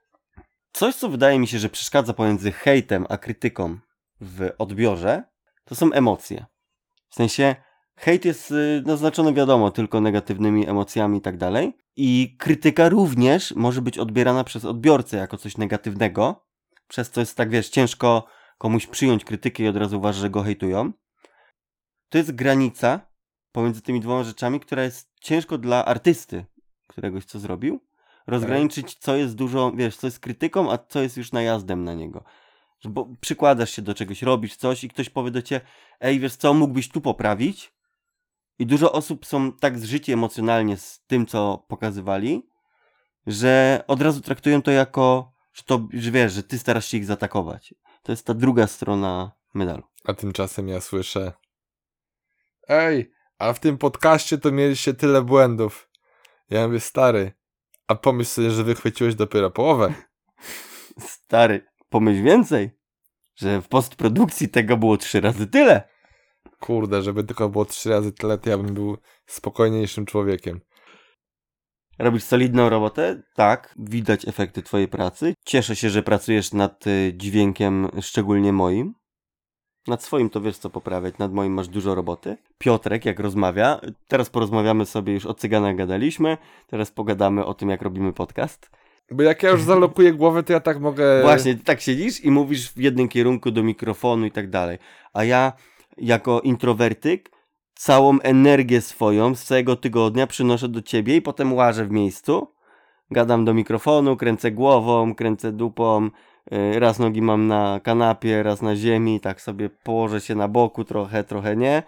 Coś, 0.73 0.95
co 0.95 1.09
wydaje 1.09 1.38
mi 1.38 1.47
się, 1.47 1.59
że 1.59 1.69
przeszkadza 1.69 2.12
pomiędzy 2.12 2.53
hejtem 2.53 3.07
a 3.09 3.19
krytyką 3.19 3.79
w 4.21 4.51
odbiorze, 4.59 5.25
to 5.65 5.75
są 5.75 5.93
emocje. 5.93 6.47
W 7.09 7.15
sensie, 7.15 7.57
hejt 7.97 8.25
jest 8.25 8.51
y, 8.51 8.83
naznaczony, 8.87 9.33
wiadomo, 9.33 9.71
tylko 9.71 10.01
negatywnymi 10.01 10.69
emocjami 10.69 11.19
i 11.19 11.21
tak 11.21 11.37
dalej. 11.37 11.77
I 11.97 12.37
krytyka 12.38 12.88
również 12.88 13.55
może 13.57 13.83
być 13.83 13.99
odbierana 13.99 14.45
przez 14.45 14.65
odbiorcę 14.65 15.17
jako 15.17 15.37
coś 15.37 15.57
negatywnego, 15.57 16.47
przez 16.88 17.11
co 17.11 17.21
jest 17.21 17.37
tak, 17.37 17.51
wiesz, 17.51 17.69
ciężko 17.69 18.27
komuś 18.59 18.87
przyjąć 18.87 19.25
krytykę 19.25 19.62
i 19.62 19.69
od 19.69 19.77
razu 19.77 19.99
uważa, 19.99 20.21
że 20.21 20.31
go 20.31 20.43
hejtują. 20.43 20.93
To 22.09 22.19
jest 22.19 22.33
granica 22.33 23.01
pomiędzy 23.53 23.83
tymi 23.83 24.01
dwoma 24.01 24.25
rzeczami, 24.25 24.61
która 24.61 24.83
jest 24.85 25.12
ciężko 25.21 25.59
dla 25.59 25.85
artysty, 25.85 26.45
któregoś 26.87 27.25
co 27.25 27.38
zrobił, 27.38 27.81
rozgraniczyć, 28.27 28.95
co 28.95 29.17
jest 29.17 29.35
dużo, 29.35 29.73
wiesz, 29.73 29.97
co 29.97 30.07
jest 30.07 30.21
krytyką, 30.21 30.73
a 30.73 30.79
co 30.79 31.03
jest 31.03 31.17
już 31.17 31.33
najazdem 31.33 31.85
na 31.85 31.95
niego. 31.95 32.25
Bo 32.85 33.09
przykładasz 33.21 33.71
się 33.71 33.83
do 33.83 33.95
czegoś, 33.95 34.23
robisz 34.23 34.57
coś 34.57 34.85
i 34.85 34.88
ktoś 34.88 35.11
powie 35.11 35.31
do 35.31 35.43
ciebie, 35.43 35.67
ej, 36.01 36.21
wiesz 36.21 36.37
co, 36.37 36.55
mógłbyś 36.55 36.88
tu 36.88 37.01
poprawić? 37.01 37.73
I 38.59 38.67
dużo 38.67 38.93
osób 38.93 39.27
są 39.27 39.53
tak 39.53 39.79
zżyci 39.79 40.12
emocjonalnie 40.12 40.77
z 40.77 41.03
tym, 41.07 41.27
co 41.27 41.65
pokazywali, 41.69 42.49
że 43.27 43.85
od 43.87 44.03
razu 44.03 44.21
traktują 44.21 44.62
to 44.62 44.71
jako, 44.71 45.33
że 45.53 45.62
to, 45.62 45.88
że 45.93 46.11
wiesz, 46.11 46.33
że 46.33 46.43
ty 46.43 46.59
starasz 46.59 46.87
się 46.87 46.97
ich 46.97 47.05
zaatakować. 47.05 47.75
To 48.03 48.12
jest 48.12 48.27
ta 48.27 48.35
druga 48.35 48.67
strona 48.67 49.33
medalu. 49.55 49.83
A 50.05 50.15
tymczasem 50.15 50.69
ja 50.69 50.81
słyszę 50.81 51.33
Ej, 52.69 53.12
a 53.38 53.53
w 53.53 53.61
tym 53.61 53.79
podcaście 53.79 54.38
to 54.38 54.53
mieliście 54.53 54.95
tyle 54.95 55.23
błędów. 55.23 55.88
Ja 56.51 56.67
mówię, 56.67 56.81
stary, 56.81 57.33
a 57.87 57.95
pomyśl 57.95 58.31
sobie, 58.31 58.51
że 58.51 58.65
wychwyciłeś 58.65 59.15
dopiero 59.15 59.51
połowę. 59.51 59.95
Stary, 60.99 61.67
pomyśl 61.88 62.23
więcej, 62.23 62.71
że 63.37 63.62
w 63.62 63.69
postprodukcji 63.69 64.49
tego 64.49 64.77
było 64.77 64.97
trzy 64.97 65.21
razy 65.21 65.47
tyle. 65.47 65.88
Kurde, 66.61 67.03
żeby 67.03 67.25
tylko 67.25 67.49
było 67.49 67.65
trzy 67.65 67.91
razy 67.91 68.12
tyle, 68.12 68.38
to 68.38 68.51
ja 68.51 68.59
bym 68.59 68.75
był 68.75 68.99
spokojniejszym 69.27 70.07
człowiekiem. 70.07 70.61
Robisz 72.03 72.25
solidną 72.25 72.69
robotę? 72.69 73.23
Tak, 73.35 73.75
widać 73.79 74.29
efekty 74.29 74.62
twojej 74.62 74.88
pracy. 74.88 75.35
Cieszę 75.47 75.77
się, 75.77 75.91
że 75.91 76.03
pracujesz 76.03 76.53
nad 76.53 76.87
y, 76.87 77.12
dźwiękiem, 77.17 77.88
szczególnie 78.01 78.53
moim. 78.53 78.95
Nad 79.87 80.03
swoim 80.03 80.31
to 80.31 80.41
wiesz 80.41 80.59
co 80.59 80.71
poprawiać, 80.71 81.19
nad 81.19 81.33
moim 81.33 81.53
masz 81.53 81.69
dużo 81.69 81.95
roboty. 81.95 82.37
Piotrek, 82.59 83.05
jak 83.05 83.21
rozmawia, 83.21 83.81
teraz 84.09 84.31
porozmawiamy 84.31 84.87
sobie 84.87 85.12
już 85.12 85.27
o 85.27 85.35
cyganach 85.35 85.77
gadaliśmy, 85.77 86.38
teraz 86.67 86.91
pogadamy 86.91 87.45
o 87.45 87.55
tym, 87.55 87.69
jak 87.69 87.83
robimy 87.83 88.12
podcast. 88.12 88.71
Bo 89.11 89.23
jak 89.23 89.43
ja 89.43 89.51
już 89.51 89.62
zalokuję 89.62 90.12
głowę, 90.12 90.43
to 90.43 90.53
ja 90.53 90.61
tak 90.61 90.81
mogę... 90.81 91.23
Właśnie, 91.23 91.55
ty 91.55 91.65
tak 91.65 91.81
siedzisz 91.81 92.25
i 92.25 92.31
mówisz 92.31 92.73
w 92.73 92.79
jednym 92.79 93.09
kierunku 93.09 93.51
do 93.51 93.62
mikrofonu 93.62 94.27
i 94.27 94.31
tak 94.31 94.51
dalej. 94.51 94.79
A 95.12 95.25
ja, 95.25 95.53
jako 95.97 96.41
introwertyk, 96.41 97.31
całą 97.83 98.21
energię 98.21 98.81
swoją 98.81 99.35
z 99.35 99.45
całego 99.45 99.77
tygodnia 99.77 100.27
przynoszę 100.27 100.68
do 100.68 100.83
ciebie 100.83 101.16
i 101.16 101.23
potem 101.23 101.53
łażę 101.53 101.85
w 101.85 101.90
miejscu. 101.90 102.55
Gadam 103.11 103.45
do 103.45 103.55
mikrofonu, 103.55 104.16
kręcę 104.16 104.51
głową, 104.51 105.14
kręcę 105.14 105.53
dupą. 105.53 106.11
yy, 106.51 106.81
Raz 106.81 106.99
nogi 106.99 107.23
mam 107.23 107.47
na 107.47 107.81
kanapie, 107.81 108.42
raz 108.42 108.62
na 108.62 108.77
ziemi, 108.77 109.21
tak 109.21 109.40
sobie 109.40 109.71
położę 109.71 110.21
się 110.21 110.35
na 110.35 110.49
boku 110.49 110.85
trochę, 110.85 111.25
trochę 111.25 111.57
nie. 111.57 111.83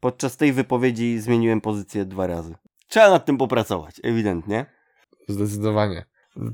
Podczas 0.00 0.36
tej 0.36 0.52
wypowiedzi 0.52 1.18
zmieniłem 1.18 1.60
pozycję 1.60 2.04
dwa 2.04 2.26
razy. 2.26 2.54
Trzeba 2.88 3.10
nad 3.10 3.24
tym 3.24 3.38
popracować, 3.38 4.00
ewidentnie. 4.02 4.66
Zdecydowanie. 5.28 6.04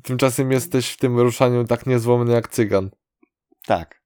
Tymczasem 0.02 0.52
jesteś 0.52 0.92
w 0.92 0.96
tym 0.96 1.20
ruszaniu 1.20 1.64
tak 1.64 1.86
niezłomny 1.86 2.32
jak 2.32 2.48
cygan. 2.48 2.90
Tak. 3.66 4.02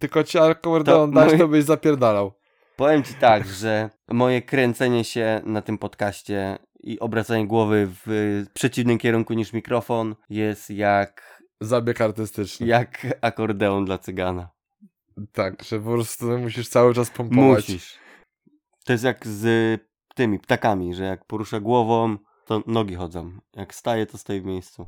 Tylko 0.00 0.24
ci 0.24 0.38
alkohol 0.38 0.84
dać, 0.84 1.38
to 1.38 1.48
byś 1.48 1.64
zapierdalał. 1.64 2.41
Powiem 2.76 3.02
ci 3.02 3.14
tak, 3.14 3.46
że 3.46 3.90
moje 4.10 4.42
kręcenie 4.42 5.04
się 5.04 5.40
na 5.44 5.62
tym 5.62 5.78
podcaście 5.78 6.58
i 6.80 7.00
obracanie 7.00 7.46
głowy 7.46 7.88
w 8.06 8.44
przeciwnym 8.54 8.98
kierunku 8.98 9.34
niż 9.34 9.52
mikrofon 9.52 10.16
jest 10.30 10.70
jak, 10.70 11.42
Zabieg 11.60 12.00
artystyczny. 12.00 12.66
jak 12.66 13.06
akordeon 13.20 13.84
dla 13.84 13.98
cygana. 13.98 14.50
Tak, 15.32 15.62
że 15.62 15.80
po 15.80 15.90
prostu 15.92 16.38
musisz 16.38 16.68
cały 16.68 16.94
czas 16.94 17.10
pompować. 17.10 17.68
Musisz. 17.68 17.98
To 18.84 18.92
jest 18.92 19.04
jak 19.04 19.26
z 19.26 19.80
tymi 20.14 20.38
ptakami, 20.38 20.94
że 20.94 21.04
jak 21.04 21.24
porusza 21.24 21.60
głową, 21.60 22.16
to 22.46 22.62
nogi 22.66 22.94
chodzą. 22.94 23.32
Jak 23.56 23.74
staje, 23.74 24.06
to 24.06 24.18
stoi 24.18 24.40
w 24.40 24.44
miejscu. 24.44 24.86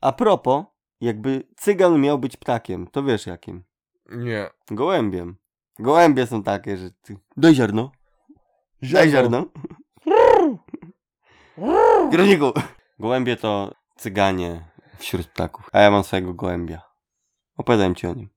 A 0.00 0.12
propos, 0.12 0.64
jakby 1.00 1.42
cygan 1.56 2.00
miał 2.00 2.18
być 2.18 2.36
ptakiem, 2.36 2.86
to 2.86 3.02
wiesz 3.02 3.26
jakim? 3.26 3.64
Nie. 4.10 4.50
Gołębiem. 4.70 5.36
Gołębie 5.78 6.26
są 6.26 6.42
takie, 6.42 6.76
że 6.76 6.90
ty... 6.90 7.16
Daj 7.36 7.54
ziarno. 7.54 7.92
Daj 8.82 9.10
ziarno. 9.10 9.46
Groniku. 12.10 12.52
Gołębie 12.98 13.36
to 13.36 13.74
cyganie 13.96 14.70
wśród 14.98 15.26
ptaków. 15.26 15.68
A 15.72 15.80
ja 15.80 15.90
mam 15.90 16.04
swojego 16.04 16.34
gołębia. 16.34 16.82
Opowiadałem 17.56 17.94
ci 17.94 18.06
o 18.06 18.14
nim. 18.14 18.28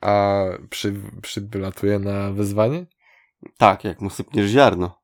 A 0.00 0.42
przy, 0.70 0.94
przylatuje 1.22 1.98
na 1.98 2.30
wyzwanie? 2.30 2.86
Tak, 3.58 3.84
jak 3.84 4.00
mu 4.00 4.10
sypniesz 4.10 4.50
ziarno. 4.50 4.98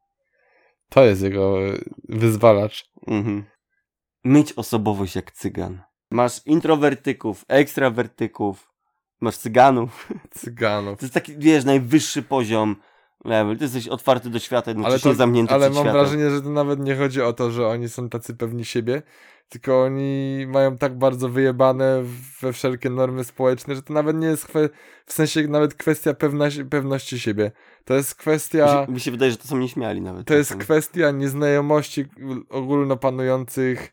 To 0.89 1.05
jest 1.05 1.23
jego 1.23 1.55
wyzwalacz. 2.09 2.91
Mhm. 3.07 3.45
Mieć 4.25 4.53
osobowość 4.53 5.17
jak 5.17 5.33
cygan. 5.33 5.83
Masz 6.11 6.47
introwertyków, 6.47 7.45
ekstrawertyków, 7.49 8.73
masz 9.21 9.37
cyganów. 9.37 10.09
Cyganów. 10.31 10.99
To 10.99 11.05
jest 11.05 11.15
taki, 11.15 11.37
wiesz, 11.39 11.65
najwyższy 11.65 12.23
poziom 12.23 12.77
level. 13.25 13.59
Ty 13.59 13.65
jesteś 13.65 13.89
otwarty 13.89 14.31
do 14.31 14.39
świata, 14.39 14.71
Ale, 14.71 14.79
jednocześnie 14.81 15.11
to, 15.11 15.17
zamknięty 15.17 15.55
ale 15.55 15.65
mam 15.71 15.75
światem. 15.75 15.93
wrażenie, 15.93 16.31
że 16.31 16.43
to 16.43 16.51
nawet 16.51 16.81
nie 16.81 16.97
chodzi 16.97 17.23
o 17.23 17.33
to, 17.33 17.51
że 17.51 17.67
oni 17.67 17.89
są 17.89 18.09
tacy 18.09 18.35
pewni 18.35 18.65
siebie, 18.65 19.03
tylko 19.49 19.83
oni 19.83 20.47
mają 20.49 20.79
tak 20.79 20.99
bardzo 20.99 21.29
wyjebane 21.29 22.03
we 22.41 22.53
wszelkie 22.53 22.91
normy 22.91 23.25
społeczne, 23.25 23.75
że 23.75 23.83
to 23.83 23.93
nawet 23.93 24.17
nie 24.17 24.27
jest 24.27 24.53
w 25.07 25.13
sensie 25.13 25.49
nawet 25.49 25.75
kwestia 25.75 26.15
pewności, 26.15 26.65
pewności 26.65 27.21
siebie. 27.21 27.53
To 27.85 27.95
jest 27.95 28.15
kwestia... 28.15 28.81
Mi 28.81 28.87
się, 28.87 28.93
mi 28.93 29.01
się 29.01 29.11
wydaje, 29.11 29.31
że 29.31 29.37
to 29.37 29.49
są 29.49 29.59
nieśmiali 29.59 30.01
nawet. 30.01 30.27
To 30.27 30.35
jest 30.35 30.57
kwestia 30.57 31.11
nieznajomości 31.11 32.05
ogólnopanujących. 32.49 33.93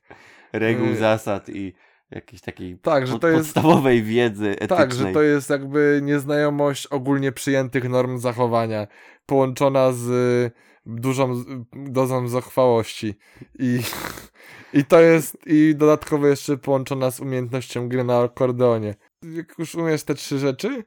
reguł, 0.53 0.87
y- 0.87 0.95
zasad 0.97 1.49
i 1.49 1.73
jakiejś 2.11 2.41
takiej 2.41 2.77
Tak, 2.77 3.05
pod, 3.05 3.23
jest 3.23 3.37
podstawowej 3.37 4.03
wiedzy 4.03 4.49
etycznej. 4.49 4.77
Tak, 4.77 4.93
że 4.93 5.05
to 5.11 5.21
jest 5.21 5.49
jakby 5.49 5.99
nieznajomość 6.03 6.87
ogólnie 6.87 7.31
przyjętych 7.31 7.89
norm 7.89 8.19
zachowania, 8.19 8.87
połączona 9.25 9.91
z 9.91 10.07
y, 10.09 10.51
dużą 10.85 11.35
z- 11.35 11.45
dozą 11.73 12.27
zuchwałości. 12.27 13.15
I, 13.59 13.79
I 14.79 14.85
to 14.85 15.01
jest, 15.01 15.37
i 15.45 15.75
dodatkowo 15.75 16.27
jeszcze 16.27 16.57
połączona 16.57 17.11
z 17.11 17.19
umiejętnością 17.19 17.89
gry 17.89 18.03
na 18.03 18.19
akordeonie. 18.21 18.95
Jak 19.23 19.59
już 19.59 19.75
umiesz 19.75 20.03
te 20.03 20.15
trzy 20.15 20.39
rzeczy, 20.39 20.83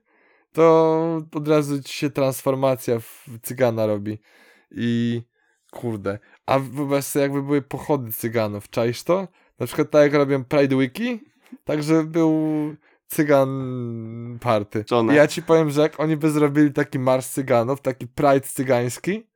to 0.53 1.23
od 1.35 1.49
razu 1.49 1.83
ci 1.83 1.93
się 1.99 2.11
transformacja 2.11 2.99
w 3.01 3.27
cygana 3.43 3.87
robi. 3.87 4.19
I 4.71 5.23
kurde. 5.73 6.19
A 6.47 6.59
wyobraź 6.59 7.05
sobie, 7.05 7.23
jakby 7.23 7.43
były 7.43 7.63
pochody 7.63 8.13
cyganów, 8.13 8.71
czaisz 8.71 9.03
to? 9.03 9.29
Na 9.61 9.67
przykład 9.67 9.91
tak 9.91 10.03
jak 10.03 10.15
robią 10.15 10.45
Pride 10.45 10.77
Wiki, 10.77 11.21
także 11.65 12.05
był 12.05 12.35
cygan 13.07 14.39
party. 14.41 14.85
I 15.13 15.15
ja 15.15 15.27
ci 15.27 15.43
powiem, 15.43 15.71
że 15.71 15.81
jak 15.83 16.01
oni 16.01 16.17
by 16.17 16.31
zrobili 16.31 16.73
taki 16.73 16.99
marsz 16.99 17.27
cyganów, 17.27 17.81
taki 17.81 18.07
Pride 18.07 18.41
cygański, 18.41 19.27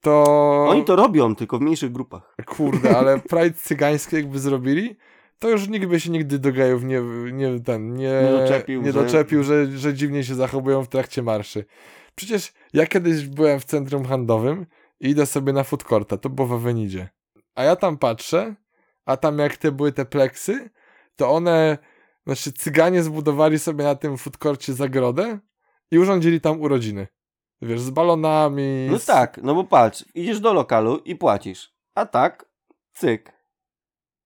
to... 0.00 0.24
Oni 0.68 0.84
to 0.84 0.96
robią, 0.96 1.34
tylko 1.34 1.58
w 1.58 1.60
mniejszych 1.60 1.92
grupach. 1.92 2.34
Kurde, 2.46 2.96
ale 2.98 3.18
Pride 3.30 3.52
cygański 3.52 4.16
jakby 4.16 4.38
zrobili, 4.38 4.96
to 5.38 5.48
już 5.48 5.68
nikt 5.68 5.86
by 5.86 6.00
się 6.00 6.10
nigdy 6.10 6.38
do 6.38 6.52
gejów 6.52 6.84
nie, 6.84 7.00
nie, 7.32 7.60
ten, 7.60 7.94
nie, 7.94 8.22
Nie 8.22 8.30
doczepił, 8.38 8.82
nie 8.82 8.92
że- 8.92 9.02
doczepił 9.02 9.42
że... 9.42 9.66
Że, 9.66 9.94
dziwnie 9.94 10.24
się 10.24 10.34
zachowują 10.34 10.84
w 10.84 10.88
trakcie 10.88 11.22
marszy. 11.22 11.64
Przecież 12.14 12.52
ja 12.72 12.86
kiedyś 12.86 13.26
byłem 13.26 13.60
w 13.60 13.64
centrum 13.64 14.04
handlowym 14.04 14.66
i 15.00 15.08
idę 15.10 15.26
sobie 15.26 15.52
na 15.52 15.64
food 15.64 15.84
courta, 15.84 16.16
to 16.16 16.30
było 16.30 16.48
w 16.48 16.52
Avenidzie. 16.52 17.08
A 17.54 17.64
ja 17.64 17.76
tam 17.76 17.98
patrzę, 17.98 18.54
a 19.06 19.16
tam 19.16 19.38
jak 19.38 19.56
te 19.56 19.72
były 19.72 19.92
te 19.92 20.04
pleksy, 20.04 20.70
to 21.16 21.30
one, 21.30 21.78
znaczy 22.26 22.52
cyganie 22.52 23.02
zbudowali 23.02 23.58
sobie 23.58 23.84
na 23.84 23.94
tym 23.94 24.18
food 24.18 24.36
courcie 24.36 24.74
zagrodę 24.74 25.38
i 25.90 25.98
urządzili 25.98 26.40
tam 26.40 26.60
urodziny. 26.60 27.06
Wiesz, 27.62 27.80
z 27.80 27.90
balonami. 27.90 28.88
No 28.90 28.98
z... 28.98 29.04
tak, 29.06 29.40
no 29.42 29.54
bo 29.54 29.64
patrz, 29.64 30.04
idziesz 30.14 30.40
do 30.40 30.52
lokalu 30.52 30.96
i 30.98 31.16
płacisz. 31.16 31.74
A 31.94 32.06
tak, 32.06 32.48
cyk. 32.94 33.32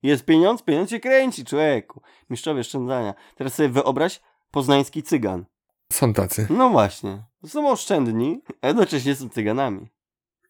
Jest 0.03 0.25
pieniądz, 0.25 0.63
pieniądz 0.63 0.91
się 0.91 1.01
kręci, 1.01 1.45
człowieku. 1.45 2.03
Mistrzowie 2.31 2.61
oszczędzania. 2.61 3.15
Teraz 3.37 3.55
sobie 3.55 3.69
wyobraź 3.69 4.21
poznański 4.51 5.03
cygan. 5.03 5.45
Są 5.93 6.13
tacy. 6.13 6.47
No 6.51 6.71
właśnie. 6.71 7.23
Są 7.47 7.71
oszczędni, 7.71 8.43
a 8.63 8.67
jednocześnie 8.67 9.15
są 9.15 9.29
cyganami. 9.29 9.89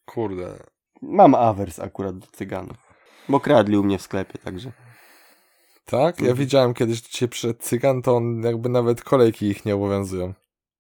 Kurde. 0.05 0.63
Mam 1.03 1.35
awers 1.35 1.79
akurat 1.79 2.19
do 2.19 2.27
cyganów. 2.27 2.90
Bo 3.31 3.41
kradli 3.41 3.77
u 3.79 3.83
mnie 3.83 3.99
w 3.99 4.03
sklepie, 4.03 4.39
także. 4.39 4.73
Tak? 5.85 6.19
Ja 6.19 6.21
Mhm. 6.29 6.37
widziałem 6.37 6.75
kiedyś 6.75 7.01
do 7.03 7.09
ciebie 7.09 7.31
przyszedł 7.31 7.59
cygan, 7.63 8.03
to 8.03 8.17
on 8.17 8.43
jakby 8.43 8.69
nawet 8.69 9.03
kolejki 9.03 9.47
ich 9.47 9.65
nie 9.65 9.75
obowiązują. 9.75 10.35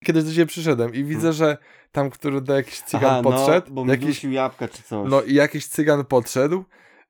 Kiedyś 0.05 0.25
do 0.25 0.31
ciebie 0.31 0.47
przyszedłem 0.47 0.95
i 0.95 1.05
widzę, 1.05 1.33
że 1.33 1.57
tam, 1.93 2.11
który 2.11 2.41
do 2.41 2.55
jakiś 2.55 2.81
cygan 2.81 3.11
Aha, 3.11 3.23
podszedł, 3.23 3.67
no, 3.69 3.75
bo 3.75 3.85
mi 3.85 3.91
jakiś, 3.91 4.25
jabłka 4.25 4.69
czy 4.69 4.83
coś. 4.83 5.11
no 5.11 5.23
i 5.23 5.35
jakiś 5.35 5.67
cygan 5.67 6.05
podszedł 6.05 6.65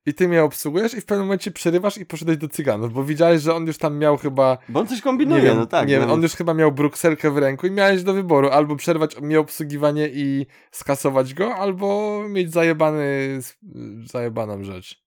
i 0.05 0.13
ty 0.13 0.27
mnie 0.27 0.43
obsługujesz 0.43 0.93
i 0.93 1.01
w 1.01 1.05
pewnym 1.05 1.25
momencie 1.27 1.51
przerywasz 1.51 1.97
i 1.97 2.05
poszedłeś 2.05 2.37
do 2.37 2.47
cyganów, 2.47 2.93
bo 2.93 3.03
widziałeś, 3.03 3.41
że 3.41 3.55
on 3.55 3.67
już 3.67 3.77
tam 3.77 3.97
miał 3.97 4.17
chyba, 4.17 4.57
Bo 4.69 4.79
on 4.79 4.87
coś 4.87 5.01
kombinuje, 5.01 5.41
wiem, 5.43 5.57
no 5.57 5.65
tak. 5.65 5.87
nie 5.87 5.93
wiem, 5.93 6.01
nawet- 6.01 6.13
on 6.13 6.21
już 6.21 6.31
chyba 6.35 6.53
miał 6.53 6.71
brukselkę 6.71 7.31
w 7.31 7.37
ręku 7.37 7.67
i 7.67 7.71
miałeś 7.71 8.03
do 8.03 8.13
wyboru 8.13 8.49
albo 8.49 8.75
przerwać 8.75 9.21
mi 9.21 9.37
obsługiwanie 9.37 10.09
i 10.13 10.45
skasować 10.71 11.33
go, 11.33 11.55
albo 11.55 12.19
mieć 12.29 12.51
zajebany, 12.51 13.39
zajebaną 14.05 14.63
rzecz. 14.63 15.01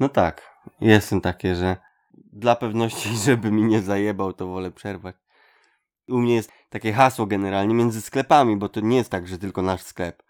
No 0.00 0.08
tak, 0.08 0.60
jestem 0.80 1.20
takie, 1.20 1.54
że 1.54 1.76
dla 2.32 2.56
pewności, 2.56 3.16
żeby 3.26 3.50
mi 3.50 3.62
nie 3.62 3.82
zajebał, 3.82 4.32
to 4.32 4.46
wolę 4.46 4.70
przerwać. 4.70 5.16
U 6.08 6.18
mnie 6.18 6.34
jest 6.34 6.52
takie 6.70 6.92
hasło 6.92 7.26
generalnie 7.26 7.74
między 7.74 8.00
sklepami, 8.00 8.56
bo 8.56 8.68
to 8.68 8.80
nie 8.80 8.96
jest 8.96 9.10
tak, 9.10 9.28
że 9.28 9.38
tylko 9.38 9.62
nasz 9.62 9.82
sklep. 9.82 10.22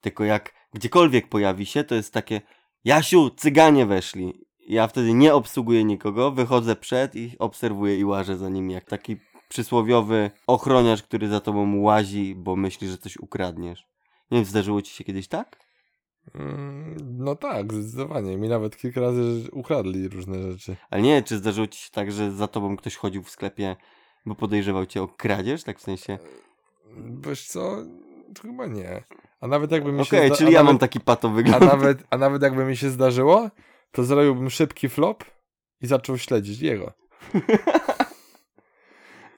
Tylko 0.00 0.24
jak 0.24 0.52
gdziekolwiek 0.74 1.28
pojawi 1.28 1.66
się, 1.66 1.84
to 1.84 1.94
jest 1.94 2.12
takie 2.12 2.40
Jasiu, 2.84 3.30
cyganie 3.30 3.86
weszli. 3.86 4.46
Ja 4.68 4.86
wtedy 4.86 5.14
nie 5.14 5.34
obsługuję 5.34 5.84
nikogo, 5.84 6.30
wychodzę 6.30 6.76
przed 6.76 7.16
i 7.16 7.38
obserwuję 7.38 7.98
i 7.98 8.04
łażę 8.04 8.36
za 8.36 8.48
nimi, 8.48 8.74
jak 8.74 8.84
taki 8.84 9.16
przysłowiowy 9.48 10.30
ochroniarz, 10.46 11.02
który 11.02 11.28
za 11.28 11.40
tobą 11.40 11.80
łazi, 11.80 12.34
bo 12.36 12.56
myśli, 12.56 12.88
że 12.88 12.98
coś 12.98 13.16
ukradniesz. 13.16 13.86
Nie 14.30 14.38
wiem, 14.38 14.44
zdarzyło 14.44 14.82
ci 14.82 14.94
się 14.94 15.04
kiedyś 15.04 15.28
tak? 15.28 15.63
Mm, 16.34 16.96
No 17.18 17.36
tak, 17.36 17.72
zdecydowanie. 17.74 18.36
Mi 18.36 18.48
nawet 18.48 18.76
kilka 18.76 19.00
razy 19.00 19.22
ukradli 19.52 20.08
różne 20.08 20.52
rzeczy. 20.52 20.76
Ale 20.90 21.02
nie, 21.02 21.22
czy 21.22 21.38
zdarzyło 21.38 21.66
ci 21.66 21.78
się 21.80 21.90
tak, 21.90 22.12
że 22.12 22.32
za 22.32 22.48
tobą 22.48 22.76
ktoś 22.76 22.96
chodził 22.96 23.22
w 23.22 23.30
sklepie, 23.30 23.76
bo 24.26 24.34
podejrzewał 24.34 24.86
cię 24.86 25.02
o 25.02 25.08
kradzież, 25.08 25.64
tak 25.64 25.78
w 25.78 25.82
sensie... 25.82 26.18
Wiesz 27.26 27.46
co? 27.46 27.76
Chyba 28.42 28.66
nie. 28.66 29.02
A 29.40 29.46
nawet 29.46 29.70
jakby 29.72 29.92
mi 29.92 30.04
się 30.04 30.16
Okej, 30.16 30.28
zda- 30.28 30.36
czyli 30.36 30.48
a 30.48 30.52
ja 30.52 30.58
nawet, 30.58 30.72
mam 30.72 30.78
taki 30.78 31.00
pato 31.00 31.28
a 31.28 31.30
wygląd. 31.30 31.64
nawet, 31.64 31.98
a 32.10 32.18
nawet 32.18 32.42
jakby 32.42 32.64
mi 32.64 32.76
się 32.76 32.90
zdarzyło, 32.90 33.50
to 33.92 34.04
zrobiłbym 34.04 34.50
szybki 34.50 34.88
flop 34.88 35.24
i 35.80 35.86
zaczął 35.86 36.18
śledzić 36.18 36.60
jego. 36.60 36.92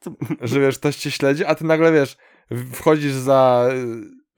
Co- 0.00 0.10
Że 0.40 0.60
wiesz, 0.60 0.78
ktoś 0.78 0.96
cię 0.96 1.10
śledzi, 1.10 1.44
a 1.44 1.54
ty 1.54 1.64
nagle 1.64 1.92
wiesz, 1.92 2.16
wchodzisz 2.72 3.12
za 3.12 3.68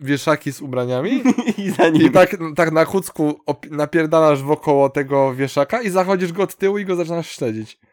wieszaki 0.00 0.52
z 0.52 0.60
ubraniami 0.60 1.22
I 1.58 1.70
za 1.70 1.88
i 1.88 1.92
nim... 1.92 2.12
tak, 2.12 2.36
tak 2.56 2.72
na 2.72 2.84
op- 2.84 3.70
napierdalasz 3.70 4.42
wokoło 4.42 4.90
tego 4.90 5.34
wieszaka 5.34 5.82
i 5.82 5.90
zachodzisz 5.90 6.32
go 6.32 6.42
od 6.42 6.54
tyłu 6.54 6.78
i 6.78 6.84
go 6.84 6.96
zaczynasz 6.96 7.30
śledzić. 7.30 7.78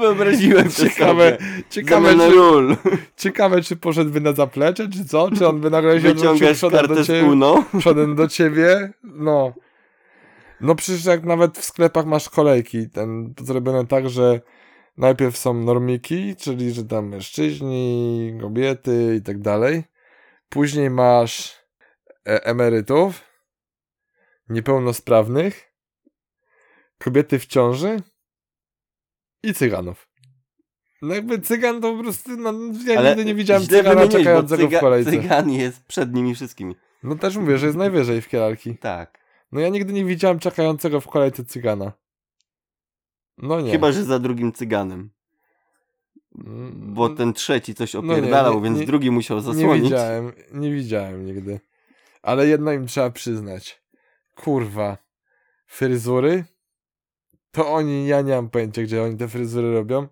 Wyobraziłem 0.00 0.70
Ciekawe, 0.70 1.38
ciekawe, 1.70 2.10
Zamiana 2.10 2.30
czy, 2.30 2.36
ról. 2.36 2.76
ciekawe, 3.16 3.62
czy 3.62 3.76
poszedłby 3.76 4.20
na 4.20 4.32
zaplecze, 4.32 4.88
czy 4.88 5.04
co? 5.04 5.30
Czy 5.30 5.48
on 5.48 5.60
by 5.60 5.70
nagle 5.70 6.00
się 6.00 6.10
odwrócił 6.10 6.54
przodem 6.54 6.86
do, 6.86 7.04
ciebie, 7.04 7.36
przodem 7.78 8.14
do 8.14 8.28
ciebie? 8.28 8.92
No. 9.04 9.52
No 10.60 10.74
przecież 10.74 11.04
jak 11.04 11.24
nawet 11.24 11.58
w 11.58 11.64
sklepach 11.64 12.06
masz 12.06 12.28
kolejki, 12.28 12.90
ten, 12.90 13.34
zrobione 13.40 13.86
tak, 13.86 14.08
że 14.08 14.40
najpierw 14.96 15.36
są 15.36 15.54
normiki, 15.54 16.36
czyli 16.36 16.72
że 16.72 16.84
tam 16.84 17.08
mężczyźni, 17.08 18.32
kobiety 18.40 19.14
i 19.18 19.22
tak 19.22 19.38
dalej. 19.38 19.84
Później 20.48 20.90
masz 20.90 21.56
e, 22.28 22.44
emerytów, 22.44 23.24
niepełnosprawnych, 24.48 25.72
kobiety 26.98 27.38
w 27.38 27.46
ciąży 27.46 28.02
i 29.42 29.54
cyganów. 29.54 30.08
No 31.02 31.14
jakby 31.14 31.38
cygan 31.38 31.80
to 31.80 31.94
po 31.96 32.02
prostu, 32.02 32.36
no, 32.36 32.52
ja 32.86 32.98
Ale 32.98 33.08
nigdy 33.08 33.24
nie 33.24 33.34
widziałem 33.34 33.66
cygana 33.66 34.08
czekającego 34.08 34.64
cyga- 34.68 34.76
w 34.76 34.80
kolejce. 34.80 35.10
Cygan 35.10 35.50
jest 35.50 35.84
przed 35.86 36.14
nimi 36.14 36.34
wszystkimi. 36.34 36.76
No 37.02 37.16
też 37.16 37.36
mówię, 37.36 37.58
że 37.58 37.66
jest 37.66 37.78
najwyżej 37.78 38.22
w 38.22 38.24
hierarchii. 38.26 38.78
Tak. 38.78 39.18
No 39.52 39.60
ja 39.60 39.68
nigdy 39.68 39.92
nie 39.92 40.04
widziałem 40.04 40.38
czekającego 40.38 41.00
w 41.00 41.08
kolejce 41.08 41.44
cygana. 41.44 41.92
No 43.38 43.60
nie. 43.60 43.72
Chyba, 43.72 43.92
że 43.92 44.04
za 44.04 44.18
drugim 44.18 44.52
cyganem. 44.52 45.10
Mm, 46.46 46.94
Bo 46.94 47.08
ten 47.08 47.32
trzeci 47.32 47.74
coś 47.74 47.94
No 47.94 48.02
nie, 48.02 48.12
opierdalał, 48.12 48.54
nie, 48.54 48.62
więc 48.62 48.78
nie- 48.78 48.86
drugi 48.86 49.10
musiał 49.10 49.36
Nie 49.36 49.42
zasłonić. 49.42 49.84
widziałem, 49.84 50.32
nie 50.52 50.72
widziałem 50.72 51.26
nigdy. 51.26 51.60
Ale 52.22 52.46
jedno 52.46 52.72
im 52.72 52.86
trzeba 52.86 53.10
przyznać. 53.10 53.82
Kurwa. 54.34 54.98
Fryzury? 55.66 56.44
To 57.50 57.72
oni, 57.72 58.06
ja 58.06 58.20
nie 58.20 58.32
mam 58.34 58.50
pojęcia, 58.50 58.82
gdzie 58.82 59.02
oni 59.02 59.16
te 59.16 59.28
fryzury 59.28 59.72
robią. 59.74 60.06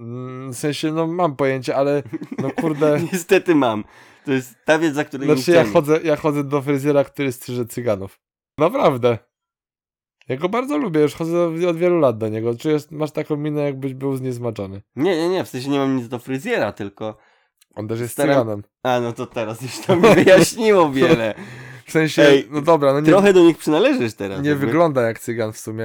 Mm, 0.00 0.52
W 0.52 0.56
sensie, 0.56 0.92
no 0.92 1.06
mam 1.06 1.36
pojęcie, 1.36 1.76
ale 1.76 2.02
no 2.38 2.50
kurde... 2.50 3.00
Niestety 3.12 3.54
mam. 3.54 3.84
To 4.24 4.32
jest 4.32 4.54
ta 4.64 4.78
wiedza, 4.78 5.04
której 5.04 5.26
Znaczy 5.26 5.50
nie 5.50 5.56
ja 5.56 5.62
chciałem. 5.62 5.72
chodzę, 5.72 6.00
ja 6.04 6.16
chodzę 6.16 6.44
do 6.44 6.62
fryzjera, 6.62 7.04
który 7.04 7.32
strzyże 7.32 7.66
cyganów. 7.66 8.20
Naprawdę. 8.58 9.18
Ja 10.28 10.36
go 10.36 10.48
bardzo 10.48 10.78
lubię, 10.78 11.00
już 11.00 11.14
chodzę 11.14 11.44
od 11.68 11.76
wielu 11.76 11.98
lat 11.98 12.18
do 12.18 12.28
niego. 12.28 12.54
Czy 12.54 12.70
jest, 12.70 12.92
masz 12.92 13.10
taką 13.10 13.36
minę, 13.36 13.62
jakbyś 13.62 13.94
był 13.94 14.16
zniesmaczony. 14.16 14.82
Nie, 14.96 15.16
nie, 15.16 15.28
nie, 15.28 15.44
w 15.44 15.48
sensie 15.48 15.70
nie 15.70 15.78
mam 15.78 15.96
nic 15.96 16.08
do 16.08 16.18
fryzjera, 16.18 16.72
tylko... 16.72 17.16
On 17.74 17.88
też 17.88 18.00
jest 18.00 18.12
Staram- 18.18 18.28
cyganem. 18.34 18.62
A, 18.82 19.00
no 19.00 19.12
to 19.12 19.26
teraz 19.26 19.62
już 19.62 19.78
to 19.78 19.96
mi 19.96 20.02
wyjaśniło 20.14 20.90
wiele. 20.92 21.34
W 21.86 21.90
sensie, 21.92 22.22
Ej, 22.22 22.48
no 22.50 22.60
dobra, 22.60 22.92
no 22.92 23.00
nie, 23.00 23.06
Trochę 23.06 23.32
do 23.32 23.40
nich 23.44 23.58
przynależysz 23.58 24.14
teraz. 24.14 24.42
nie 24.42 24.48
jakby. 24.50 24.66
wygląda 24.66 25.02
jak 25.02 25.18
cygan 25.18 25.52
w 25.52 25.58
sumie. 25.58 25.84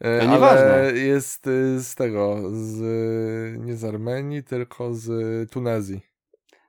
E, 0.00 0.18
To 0.18 0.22
ale 0.22 0.26
nieważne. 0.32 0.92
jest 0.98 1.46
y, 1.46 1.80
z 1.80 1.94
tego, 1.94 2.38
z, 2.52 2.80
nie 3.58 3.76
z 3.76 3.84
Armenii, 3.84 4.42
tylko 4.44 4.94
z 4.94 5.10
Tunezji. 5.50 6.00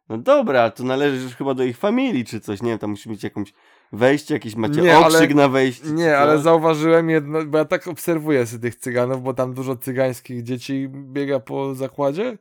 No 0.10 0.18
dobra, 0.18 0.70
to 0.72 0.84
należysz 0.84 1.36
chyba 1.36 1.54
do 1.54 1.64
ich 1.64 1.78
familii 1.78 2.26
czy 2.26 2.40
coś, 2.40 2.62
nie 2.62 2.70
wiem, 2.70 2.80
tam 2.80 2.90
musi 2.90 3.10
mieć 3.10 3.24
jakąś 3.24 3.54
wejście, 3.94 4.34
jakiś 4.34 4.56
macie 4.56 4.82
Nie, 4.82 4.98
ale- 4.98 5.06
okrzyk 5.08 5.34
na 5.36 5.48
wejście. 5.50 5.84
czy 5.86 5.94
Nie, 5.94 6.18
ale 6.18 6.34
coś. 6.36 6.44
zauważyłem 6.44 7.10
jedno, 7.10 7.46
bo 7.46 7.58
ja 7.58 7.66
tak 7.66 7.88
obserwuję 7.88 8.46
sobie 8.46 8.60
tych 8.62 8.76
cyganów, 8.76 9.24
bo 9.24 9.34
tam 9.34 9.54
dużo 9.54 9.76
cygańskich 9.76 10.44
dzieci 10.44 10.90
biega 10.90 11.40
po 11.40 11.76
zakładzie 11.76 12.38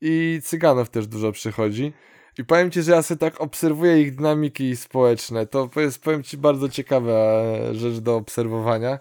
i 0.00 0.40
cyganów 0.44 0.90
też 0.90 1.06
dużo 1.06 1.32
przychodzi. 1.32 1.92
I 2.38 2.44
powiem 2.44 2.70
ci, 2.70 2.82
że 2.82 2.92
ja 2.92 3.02
sobie 3.02 3.18
tak 3.18 3.40
obserwuję 3.40 4.00
ich 4.02 4.14
dynamiki 4.16 4.76
społeczne. 4.76 5.46
To 5.46 5.70
jest, 5.76 6.02
powiem 6.02 6.22
ci, 6.22 6.36
bardzo 6.36 6.68
ciekawa 6.68 7.42
rzecz 7.72 7.98
do 7.98 8.16
obserwowania. 8.16 8.98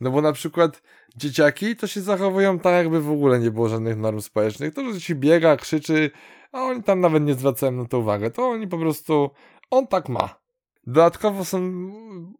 No 0.00 0.10
bo 0.10 0.22
na 0.22 0.32
przykład 0.32 0.82
dzieciaki 1.16 1.76
to 1.76 1.86
się 1.86 2.00
zachowują 2.00 2.58
tak, 2.58 2.74
jakby 2.74 3.00
w 3.00 3.10
ogóle 3.10 3.38
nie 3.38 3.50
było 3.50 3.68
żadnych 3.68 3.96
norm 3.96 4.20
społecznych. 4.20 4.74
To, 4.74 4.92
że 4.92 5.00
ci 5.00 5.14
biega, 5.14 5.56
krzyczy, 5.56 6.10
a 6.52 6.62
oni 6.62 6.82
tam 6.82 7.00
nawet 7.00 7.22
nie 7.24 7.34
zwracają 7.34 7.72
na 7.72 7.84
to 7.84 7.98
uwagę. 7.98 8.30
To 8.30 8.48
oni 8.48 8.68
po 8.68 8.78
prostu, 8.78 9.30
on 9.70 9.86
tak 9.86 10.08
ma. 10.08 10.37
Dodatkowo 10.92 11.44
są 11.44 11.72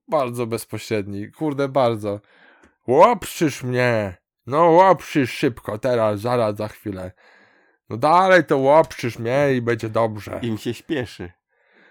bardzo 0.09 0.47
bezpośredni. 0.47 1.33
Kurde, 1.33 1.69
bardzo. 1.69 2.21
Łopszysz 2.87 3.63
mnie. 3.63 4.17
No 4.47 4.65
łopszysz 4.65 5.33
szybko, 5.33 5.79
teraz, 5.79 6.21
zaraz, 6.21 6.57
za 6.57 6.69
chwilę. 6.69 7.13
No 7.91 7.97
dalej 7.97 8.45
to 8.45 8.59
łopszysz 8.59 9.19
mnie 9.19 9.49
i 9.57 9.63
będzie 9.63 9.89
dobrze. 9.89 10.39
Im 10.43 10.59
się 10.59 10.75
śpieszy. 10.75 11.33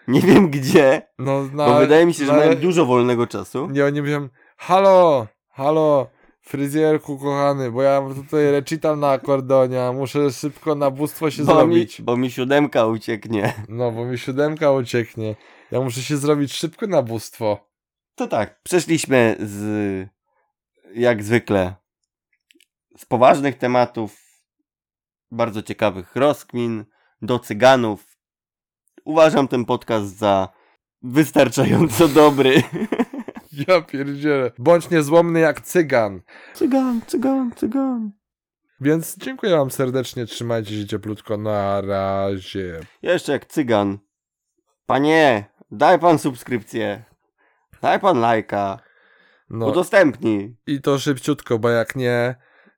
Nie 0.08 0.22
wiem 0.22 0.50
gdzie, 0.50 1.02
No, 1.20 1.44
no, 1.54 1.66
bo 1.66 1.80
wydaje 1.80 2.06
mi 2.06 2.14
się, 2.14 2.26
że 2.26 2.32
ale- 2.34 2.46
mają 2.46 2.60
dużo 2.60 2.86
wolnego 2.86 3.28
czasu. 3.28 3.68
Nie, 3.72 3.86
oni 3.86 4.02
mówią, 4.02 4.30
halo, 4.58 5.28
halo, 5.50 6.08
fryzjerku 6.42 7.18
kochany, 7.18 7.72
bo 7.72 7.82
ja 7.82 8.02
tutaj 8.16 8.52
recital 8.52 9.00
na 9.00 9.12
akordeonie, 9.12 9.84
a 9.84 9.92
muszę 9.92 10.32
szybko 10.32 10.76
na 10.76 10.92
bóstwo 10.92 11.32
się 11.32 11.44
Bo 11.44 11.54
mi, 11.54 11.58
zrobić. 11.60 12.02
bo 12.02 12.18
mi 12.18 12.32
siódemka 12.32 12.86
ucieknie. 12.86 13.54
No, 13.70 13.92
bo 13.92 14.06
mi 14.06 14.18
siódemka 14.18 14.72
ucieknie. 14.72 15.36
Ja 15.72 15.82
muszę 15.82 16.02
się 16.02 16.18
zrobić 16.18 16.54
szybko 16.54 16.88
na 16.88 17.02
bóstwo. 17.02 17.70
To 18.16 18.28
tak, 18.28 18.62
przeszliśmy 18.64 19.36
z, 19.40 20.10
jak 20.96 21.24
zwykle, 21.24 21.76
z 22.98 23.06
poważnych 23.06 23.58
tematów, 23.58 24.18
bardzo 25.32 25.64
ciekawych 25.64 26.16
rozkmin, 26.16 26.86
do 27.22 27.40
cyganów. 27.40 28.18
Uważam 29.06 29.48
ten 29.48 29.66
podcast 29.66 30.18
za 30.18 30.50
wystarczająco 31.02 32.08
dobry. 32.24 32.64
Ja 33.68 33.82
pierdzielę. 33.82 34.52
Bądź 34.58 34.90
niezłomny 34.90 35.40
jak 35.40 35.62
cygan. 35.62 36.22
Cygan, 36.54 37.02
cygan, 37.08 37.52
cygan. 37.56 38.12
Więc 38.82 39.18
dziękuję 39.18 39.52
wam 39.58 39.72
serdecznie, 39.72 40.26
trzymajcie 40.26 40.82
się 40.82 40.88
cieplutko, 40.88 41.38
na 41.38 41.82
razie. 41.82 42.80
Jeszcze 43.02 43.32
jak 43.32 43.46
cygan. 43.46 43.98
Panie, 44.86 45.46
daj 45.72 46.00
pan 46.00 46.20
subskrypcję. 46.20 47.04
Daj 47.82 48.00
pan 48.00 48.20
lajka. 48.20 48.80
No 49.50 49.68
Udostępnij. 49.68 50.56
i 50.68 50.82
to 50.82 51.00
szybciutko, 51.00 51.60
bo 51.60 51.70
jak 51.70 51.96
nie, 51.96 52.36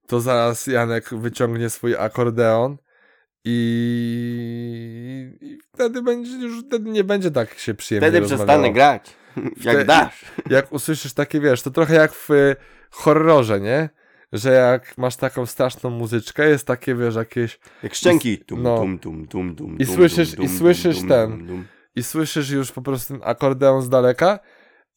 to 0.08 0.20
zaraz 0.22 0.68
Janek 0.68 1.10
wyciągnie 1.14 1.70
swój 1.70 1.96
akordeon 1.96 2.78
i, 3.46 5.38
i 5.42 5.58
wtedy 5.74 6.02
będzie 6.02 6.32
już 6.32 6.64
wtedy 6.68 6.90
nie 6.90 7.04
będzie 7.04 7.32
tak 7.32 7.54
się 7.60 7.74
przyjemnie 7.74 8.08
Wtedy 8.08 8.20
rozmawiało. 8.20 8.46
przestanę 8.48 8.74
grać. 8.74 9.16
Jak 9.64 9.78
Wte- 9.78 9.86
dasz. 9.86 10.26
Jak 10.50 10.72
usłyszysz 10.74 11.14
takie, 11.14 11.40
wiesz, 11.40 11.62
to 11.62 11.72
trochę 11.72 11.96
jak 11.96 12.14
w 12.14 12.32
y, 12.32 12.56
horrorze, 12.92 13.60
nie? 13.60 13.90
Że 14.34 14.52
jak 14.54 14.98
masz 14.98 15.16
taką 15.16 15.46
straszną 15.46 15.90
muzyczkę, 15.90 16.50
jest 16.50 16.68
takie, 16.68 16.96
wiesz, 16.96 17.16
jakieś 17.16 17.60
Jak 17.84 17.94
szczęki. 17.96 18.38
Tum, 18.38 18.64
No. 18.64 18.78
tum, 18.78 19.00
tum, 19.00 19.28
tum, 19.28 19.56
tum, 19.56 19.78
I 19.78 19.86
słyszysz- 19.86 20.44
i 20.44 20.50
słyszysz 20.50 20.98
ten. 21.08 21.48
I 22.00 22.04
słyszysz 22.04 22.50
już 22.50 22.72
po 22.72 22.82
prostu 22.82 23.14
ten 23.14 23.22
akordeon 23.26 23.82
z 23.82 23.90
daleka 23.90 24.40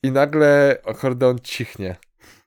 i 0.03 0.13
nagle 0.13 0.79
akordeon 0.87 1.39
cichnie. 1.39 1.97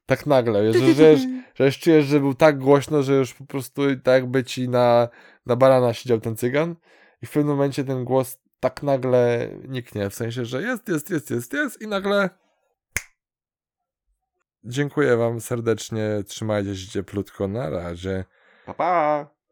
Tak 0.06 0.26
nagle, 0.26 0.74
że, 0.74 0.94
że, 0.94 1.16
że 1.56 1.72
czujesz, 1.72 2.06
że 2.06 2.20
był 2.20 2.34
tak 2.34 2.60
głośno, 2.60 3.04
że 3.04 3.14
już 3.14 3.34
po 3.34 3.46
prostu 3.46 3.82
tak 4.04 4.14
jakby 4.14 4.44
ci 4.44 4.70
na, 4.70 5.10
na 5.46 5.56
barana 5.56 5.94
siedział 5.94 6.20
ten 6.20 6.36
cygan 6.36 6.76
i 7.22 7.26
w 7.26 7.32
pewnym 7.32 7.56
momencie 7.56 7.84
ten 7.84 8.06
głos 8.06 8.38
tak 8.60 8.84
nagle 8.84 9.50
niknie, 9.68 10.10
w 10.10 10.16
sensie, 10.16 10.46
że 10.46 10.62
jest, 10.62 10.90
jest, 10.90 11.10
jest, 11.10 11.32
jest, 11.32 11.54
jest 11.54 11.82
i 11.82 11.88
nagle 11.88 12.30
dziękuję 14.64 15.18
wam 15.18 15.42
serdecznie, 15.42 16.24
trzymajcie 16.28 16.76
się 16.76 16.88
cieplutko, 16.88 17.48
na 17.48 17.70
razie. 17.70 18.26
Pa, 18.66 18.74
pa. 18.74 19.35